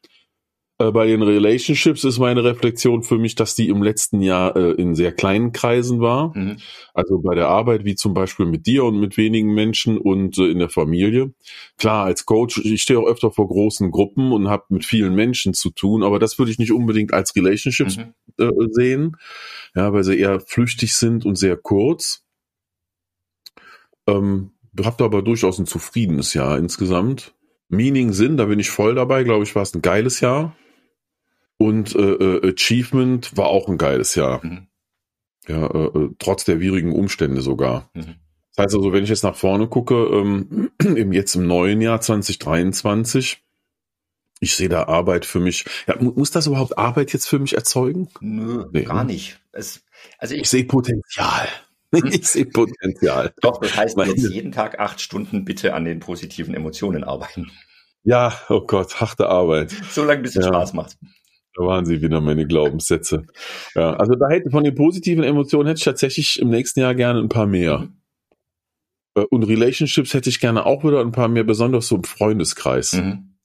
Äh, 0.81 0.91
Bei 0.91 1.05
den 1.05 1.21
Relationships 1.21 2.03
ist 2.03 2.17
meine 2.17 2.43
Reflexion 2.43 3.03
für 3.03 3.17
mich, 3.17 3.35
dass 3.35 3.53
die 3.55 3.69
im 3.69 3.83
letzten 3.83 4.21
Jahr 4.21 4.55
äh, 4.55 4.71
in 4.71 4.95
sehr 4.95 5.11
kleinen 5.11 5.51
Kreisen 5.51 6.01
war. 6.01 6.35
Mhm. 6.35 6.57
Also 6.93 7.19
bei 7.19 7.35
der 7.35 7.49
Arbeit, 7.49 7.85
wie 7.85 7.95
zum 7.95 8.13
Beispiel 8.13 8.45
mit 8.47 8.65
dir 8.65 8.83
und 8.85 8.99
mit 8.99 9.15
wenigen 9.17 9.53
Menschen 9.53 9.97
und 9.97 10.37
äh, 10.39 10.47
in 10.49 10.59
der 10.59 10.69
Familie. 10.69 11.33
Klar, 11.77 12.05
als 12.05 12.25
Coach, 12.25 12.57
ich 12.63 12.81
stehe 12.81 12.99
auch 12.99 13.05
öfter 13.07 13.31
vor 13.31 13.47
großen 13.47 13.91
Gruppen 13.91 14.31
und 14.31 14.49
habe 14.49 14.65
mit 14.69 14.83
vielen 14.85 15.13
Menschen 15.13 15.53
zu 15.53 15.69
tun, 15.69 16.03
aber 16.03 16.17
das 16.19 16.39
würde 16.39 16.51
ich 16.51 16.57
nicht 16.59 16.71
unbedingt 16.71 17.13
als 17.13 17.35
Relationships 17.35 17.97
Mhm. 17.97 18.13
äh, 18.39 18.49
sehen, 18.71 19.17
ja, 19.75 19.93
weil 19.93 20.03
sie 20.03 20.17
eher 20.17 20.39
flüchtig 20.39 20.93
sind 20.95 21.25
und 21.25 21.35
sehr 21.35 21.57
kurz. 21.57 22.23
Ähm, 24.07 24.51
habt 24.83 25.01
aber 25.01 25.21
durchaus 25.21 25.59
ein 25.59 25.65
zufriedenes 25.67 26.33
Jahr 26.33 26.57
insgesamt. 26.57 27.35
Meaning 27.69 28.13
Sinn, 28.13 28.37
da 28.37 28.45
bin 28.45 28.59
ich 28.59 28.69
voll 28.69 28.95
dabei, 28.95 29.23
glaube 29.23 29.43
ich, 29.43 29.55
war 29.55 29.61
es 29.61 29.73
ein 29.75 29.81
geiles 29.81 30.19
Jahr. 30.21 30.55
Und 31.61 31.95
äh, 31.95 31.99
äh, 31.99 32.53
Achievement 32.53 33.35
war 33.37 33.47
auch 33.47 33.67
ein 33.67 33.77
geiles 33.77 34.15
Jahr. 34.15 34.43
Mhm. 34.45 34.67
Ja, 35.47 35.67
äh, 35.67 35.85
äh, 35.97 36.09
trotz 36.19 36.43
der 36.45 36.59
widrigen 36.59 36.93
Umstände 36.93 37.41
sogar. 37.41 37.89
Mhm. 37.93 38.15
Das 38.55 38.65
heißt 38.65 38.75
also, 38.75 38.91
wenn 38.93 39.03
ich 39.03 39.09
jetzt 39.09 39.23
nach 39.23 39.35
vorne 39.35 39.67
gucke, 39.67 39.95
ähm, 39.95 40.71
eben 40.83 41.13
jetzt 41.13 41.35
im 41.35 41.47
neuen 41.47 41.81
Jahr 41.81 42.01
2023, 42.01 43.41
ich 44.39 44.55
sehe 44.55 44.69
da 44.69 44.83
Arbeit 44.85 45.25
für 45.25 45.39
mich. 45.39 45.65
Ja, 45.87 45.95
mu- 46.01 46.11
muss 46.15 46.31
das 46.31 46.47
überhaupt 46.47 46.77
Arbeit 46.77 47.13
jetzt 47.13 47.27
für 47.27 47.39
mich 47.39 47.55
erzeugen? 47.55 48.09
Nö, 48.19 48.65
Nee, 48.71 48.83
gar 48.83 49.03
ne? 49.03 49.13
nicht. 49.13 49.39
Es, 49.51 49.83
also 50.17 50.33
ich, 50.35 50.41
Ich 50.41 50.49
sehe 50.49 50.65
Potenzial. 50.65 51.47
Ich 52.09 52.25
sehe 52.27 52.45
Potenzial. 52.45 53.33
Doch, 53.41 53.59
das 53.59 53.75
heißt 53.75 53.97
Meine- 53.97 54.11
jetzt 54.13 54.29
jeden 54.31 54.51
Tag 54.53 54.79
acht 54.79 55.01
Stunden 55.01 55.43
bitte 55.43 55.73
an 55.73 55.83
den 55.85 55.99
positiven 55.99 56.53
Emotionen 56.55 57.03
arbeiten. 57.03 57.51
Ja, 58.03 58.33
oh 58.49 58.61
Gott, 58.61 58.99
harte 59.01 59.27
Arbeit. 59.27 59.71
So 59.91 60.03
lange, 60.05 60.21
bis 60.21 60.35
es 60.37 60.45
Ja. 60.45 60.51
Spaß 60.53 60.71
macht. 60.73 60.97
Da 61.55 61.63
waren 61.63 61.85
sie 61.85 62.01
wieder 62.01 62.21
meine 62.21 62.47
Glaubenssätze. 62.47 63.25
Ja, 63.75 63.93
also 63.93 64.15
da 64.15 64.29
hätte 64.29 64.49
von 64.51 64.63
den 64.63 64.75
positiven 64.75 65.23
Emotionen 65.23 65.67
hätte 65.67 65.79
ich 65.79 65.85
tatsächlich 65.85 66.39
im 66.39 66.49
nächsten 66.49 66.79
Jahr 66.79 66.95
gerne 66.95 67.19
ein 67.19 67.29
paar 67.29 67.47
mehr. 67.47 67.89
Äh, 69.15 69.25
Und 69.29 69.43
Relationships 69.43 70.13
hätte 70.13 70.29
ich 70.29 70.39
gerne 70.39 70.65
auch 70.65 70.83
wieder 70.83 71.01
ein 71.01 71.11
paar 71.11 71.27
mehr, 71.27 71.43
besonders 71.43 71.87
so 71.87 71.97
im 71.97 72.03
Freundeskreis. 72.03 72.93
Mhm. 72.93 73.35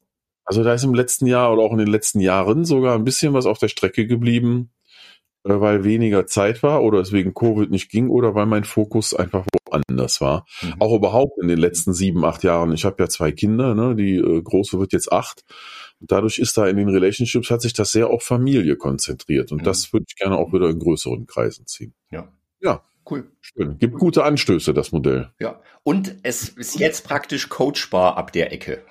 Also 0.45 0.63
da 0.63 0.73
ist 0.75 0.85
im 0.85 0.95
letzten 0.95 1.27
Jahr 1.27 1.53
oder 1.53 1.63
auch 1.63 1.73
in 1.73 1.79
den 1.79 1.89
letzten 1.89 2.21
Jahren 2.21 2.65
sogar 2.65 2.95
ein 2.95 3.05
bisschen 3.05 3.35
was 3.35 3.47
auf 3.47 3.59
der 3.59 3.69
Strecke 3.69 4.07
geblieben, 4.07 4.71
weil 5.61 5.85
weniger 5.85 6.27
Zeit 6.27 6.63
war 6.63 6.83
oder 6.83 7.01
es 7.01 7.13
wegen 7.13 7.35
Covid 7.35 7.71
nicht 7.71 7.91
ging 7.91 8.09
oder 8.09 8.35
weil 8.35 8.47
mein 8.47 8.65
Fokus 8.65 9.15
einfach 9.15 9.45
woanders 9.67 10.21
war. 10.21 10.47
Mhm. 10.63 10.75
Auch 10.81 10.95
überhaupt 10.95 11.39
in 11.41 11.49
den 11.49 11.59
letzten 11.59 11.93
sieben, 11.93 12.25
acht 12.25 12.43
Jahren. 12.43 12.73
Ich 12.73 12.85
habe 12.85 13.03
ja 13.03 13.09
zwei 13.09 13.33
Kinder, 13.33 13.75
ne? 13.75 13.95
die 13.95 14.17
äh, 14.17 14.43
große 14.43 14.79
wird 14.79 14.93
jetzt 14.93 15.13
acht. 15.13 15.45
Und 16.01 16.13
dadurch 16.13 16.39
ist 16.39 16.57
da 16.57 16.67
in 16.67 16.77
den 16.77 16.89
Relationships 16.89 17.51
hat 17.51 17.63
sich 17.63 17.73
das 17.73 17.93
sehr 17.93 18.09
auf 18.11 18.23
Familie 18.23 18.77
konzentriert. 18.77 19.53
Und 19.53 19.63
Mhm. 19.63 19.65
das 19.65 19.93
würde 19.93 20.07
ich 20.09 20.17
gerne 20.17 20.37
auch 20.37 20.53
wieder 20.53 20.69
in 20.69 20.79
größeren 20.79 21.27
Kreisen 21.27 21.67
ziehen. 21.67 21.95
Ja. 22.11 22.29
Ja. 22.61 22.83
Cool. 23.09 23.31
Schön. 23.41 23.79
Gibt 23.79 23.95
gute 23.99 24.25
Anstöße, 24.25 24.75
das 24.75 24.91
Modell. 24.91 25.31
Ja. 25.39 25.61
Und 25.85 26.17
es 26.25 26.49
ist 26.49 26.81
jetzt 26.81 27.07
praktisch 27.07 27.49
coachbar 27.49 28.17
ab 28.17 28.33
der 28.33 28.53
Ecke. 28.53 28.83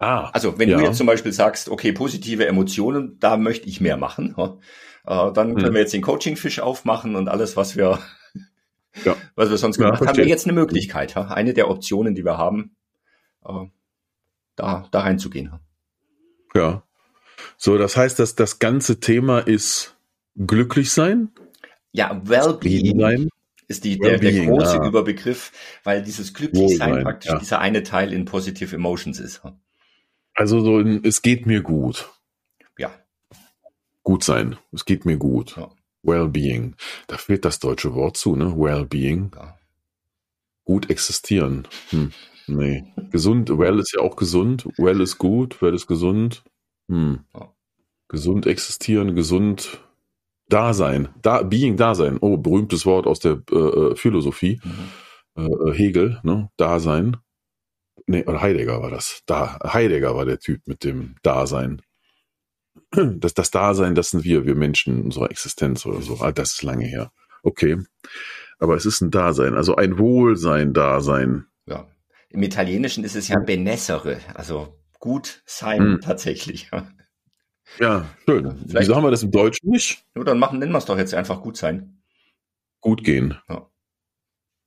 Ah. 0.00 0.30
Also 0.32 0.58
wenn 0.58 0.68
Ja. 0.70 0.78
du 0.78 0.84
jetzt 0.84 0.96
zum 0.96 1.06
Beispiel 1.06 1.30
sagst, 1.32 1.68
okay, 1.68 1.92
positive 1.92 2.46
Emotionen, 2.46 3.18
da 3.20 3.36
möchte 3.36 3.68
ich 3.68 3.80
mehr 3.82 3.98
machen, 3.98 4.34
äh, 4.38 5.32
dann 5.32 5.54
können 5.54 5.66
Hm. 5.66 5.74
wir 5.74 5.80
jetzt 5.80 5.92
den 5.92 6.02
Coaching-Fisch 6.02 6.58
aufmachen 6.60 7.14
und 7.16 7.28
alles, 7.28 7.56
was 7.56 7.76
wir, 7.76 7.98
Ja. 9.04 9.14
was 9.36 9.50
wir 9.50 9.58
sonst 9.58 9.76
Ja, 9.78 9.84
gemacht 9.90 10.04
haben, 10.06 10.16
wäre 10.16 10.26
jetzt 10.28 10.46
eine 10.46 10.54
Möglichkeit. 10.54 11.16
Eine 11.16 11.52
der 11.54 11.70
Optionen, 11.70 12.14
die 12.14 12.24
wir 12.24 12.38
haben, 12.38 12.74
äh, 13.46 13.66
da, 14.56 14.88
da 14.90 15.00
reinzugehen. 15.00 15.52
Ja. 16.54 16.82
So, 17.58 17.76
das 17.78 17.96
heißt, 17.96 18.18
dass 18.18 18.34
das 18.34 18.58
ganze 18.58 19.00
Thema 19.00 19.40
ist 19.40 19.96
glücklich 20.34 20.90
sein, 20.92 21.28
Ja, 21.92 22.20
Wellbeing 22.24 22.98
sein. 23.00 23.28
ist 23.68 23.84
die, 23.84 23.98
der, 23.98 24.18
der 24.18 24.32
große 24.46 24.76
ja. 24.76 24.86
Überbegriff, 24.86 25.52
weil 25.84 26.02
dieses 26.02 26.32
Glücklichsein 26.32 26.90
Wohlsein, 26.90 27.04
praktisch 27.04 27.30
ja. 27.32 27.38
dieser 27.38 27.58
eine 27.60 27.82
Teil 27.82 28.12
in 28.14 28.24
Positive 28.24 28.74
Emotions 28.74 29.20
ist. 29.20 29.42
Also 30.34 30.60
so, 30.60 30.78
ein, 30.78 31.04
es 31.04 31.22
geht 31.22 31.46
mir 31.46 31.62
gut. 31.62 32.10
Ja. 32.78 32.90
Gut 34.02 34.24
sein. 34.24 34.56
Es 34.72 34.84
geht 34.84 35.04
mir 35.04 35.16
gut. 35.16 35.56
Ja. 35.56 35.70
Wellbeing. 36.02 36.76
Da 37.06 37.18
fehlt 37.18 37.44
das 37.44 37.58
deutsche 37.58 37.94
Wort 37.94 38.16
zu, 38.16 38.36
ne? 38.36 38.56
Wellbeing. 38.56 39.32
ja. 39.34 39.56
Gut 40.64 40.88
existieren. 40.88 41.66
Hm. 41.90 42.12
Nee. 42.46 42.84
Gesund. 43.10 43.50
Well 43.50 43.78
ist 43.78 43.94
ja 43.94 44.00
auch 44.00 44.16
gesund. 44.16 44.68
Well 44.76 45.00
ist 45.00 45.18
gut. 45.18 45.60
Well 45.60 45.74
ist 45.74 45.86
gesund. 45.86 46.44
Hm. 46.88 47.24
Ja. 47.34 47.52
Gesund 48.08 48.46
existieren. 48.46 49.14
Gesund 49.14 49.80
Dasein, 50.50 51.08
da, 51.22 51.42
Being 51.42 51.76
Dasein. 51.76 52.18
Oh, 52.20 52.36
berühmtes 52.36 52.84
Wort 52.84 53.06
aus 53.06 53.20
der 53.20 53.40
äh, 53.50 53.56
äh 53.56 53.96
Philosophie. 53.96 54.60
Mhm. 54.64 55.46
Äh, 55.46 55.72
Hegel, 55.72 56.20
ne? 56.22 56.50
Dasein. 56.56 57.16
Nee, 58.10 58.24
oder 58.24 58.40
Heidegger 58.40 58.82
war 58.82 58.90
das. 58.90 59.22
Da, 59.26 59.60
Heidegger 59.62 60.16
war 60.16 60.24
der 60.24 60.40
Typ 60.40 60.66
mit 60.66 60.82
dem 60.82 61.14
Dasein. 61.22 61.80
Das, 62.90 63.34
das 63.34 63.52
Dasein, 63.52 63.94
das 63.94 64.10
sind 64.10 64.24
wir, 64.24 64.46
wir 64.46 64.56
Menschen, 64.56 65.04
unsere 65.04 65.30
Existenz 65.30 65.86
oder 65.86 66.02
so. 66.02 66.18
Ah, 66.20 66.32
das 66.32 66.54
ist 66.54 66.64
lange 66.64 66.86
her. 66.86 67.12
Okay. 67.44 67.78
Aber 68.58 68.74
es 68.74 68.84
ist 68.84 69.00
ein 69.00 69.12
Dasein, 69.12 69.54
also 69.54 69.76
ein 69.76 69.96
Wohlsein-Dasein. 69.96 71.46
Ja. 71.66 71.86
Im 72.30 72.42
Italienischen 72.42 73.04
ist 73.04 73.14
es 73.14 73.28
ja 73.28 73.38
benessere, 73.38 74.18
also 74.34 74.76
gut 74.98 75.44
sein 75.46 75.80
hm. 75.80 76.00
tatsächlich. 76.00 76.68
Ja, 77.78 78.04
schön. 78.26 78.50
Vielleicht, 78.66 78.88
Wieso 78.88 78.96
haben 78.96 79.04
wir 79.04 79.12
das 79.12 79.22
im 79.22 79.30
Deutschen 79.30 79.70
nicht? 79.70 80.04
Nur 80.16 80.24
dann 80.24 80.40
machen, 80.40 80.58
nennen 80.58 80.72
wir 80.72 80.78
es 80.78 80.86
doch 80.86 80.98
jetzt 80.98 81.14
einfach 81.14 81.40
gut 81.40 81.56
sein. 81.56 82.02
Gut 82.80 83.04
gehen. 83.04 83.38
Ja. 83.48 83.70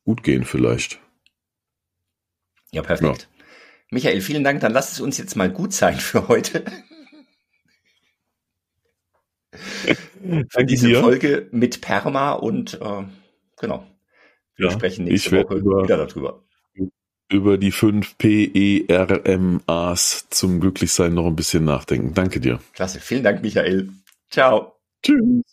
Gut 0.06 0.24
gehen 0.24 0.46
vielleicht. 0.46 1.02
Ja, 2.72 2.82
perfekt. 2.82 3.28
Michael, 3.94 4.22
vielen 4.22 4.44
Dank. 4.44 4.60
Dann 4.62 4.74
lass 4.74 4.92
es 4.92 5.00
uns 5.00 5.18
jetzt 5.18 5.36
mal 5.36 5.50
gut 5.52 5.72
sein 5.74 5.96
für 5.96 6.28
heute. 6.28 6.66
für 10.50 10.66
diese 10.66 10.88
dir. 10.88 11.00
Folge 11.02 11.48
mit 11.52 11.82
Perma 11.82 12.32
und 12.34 12.80
äh, 12.82 13.04
genau. 13.60 13.88
Wir 14.56 14.68
ja, 14.68 14.72
sprechen 14.72 15.06
nächste 15.06 15.44
Woche 15.44 15.56
über, 15.56 15.84
wieder 15.84 16.06
darüber. 16.06 16.44
Über 17.30 17.58
die 17.58 17.72
fünf 17.72 18.18
PERMAs 18.18 19.08
zum 20.30 20.60
Glücklichsein 20.60 21.14
noch 21.14 21.26
ein 21.26 21.36
bisschen 21.36 21.66
nachdenken. 21.66 22.14
Danke 22.14 22.40
dir. 22.40 22.60
Klasse. 22.74 23.00
Vielen 23.00 23.24
Dank, 23.24 23.42
Michael. 23.42 23.90
Ciao. 24.30 24.76
Tschüss. 25.02 25.53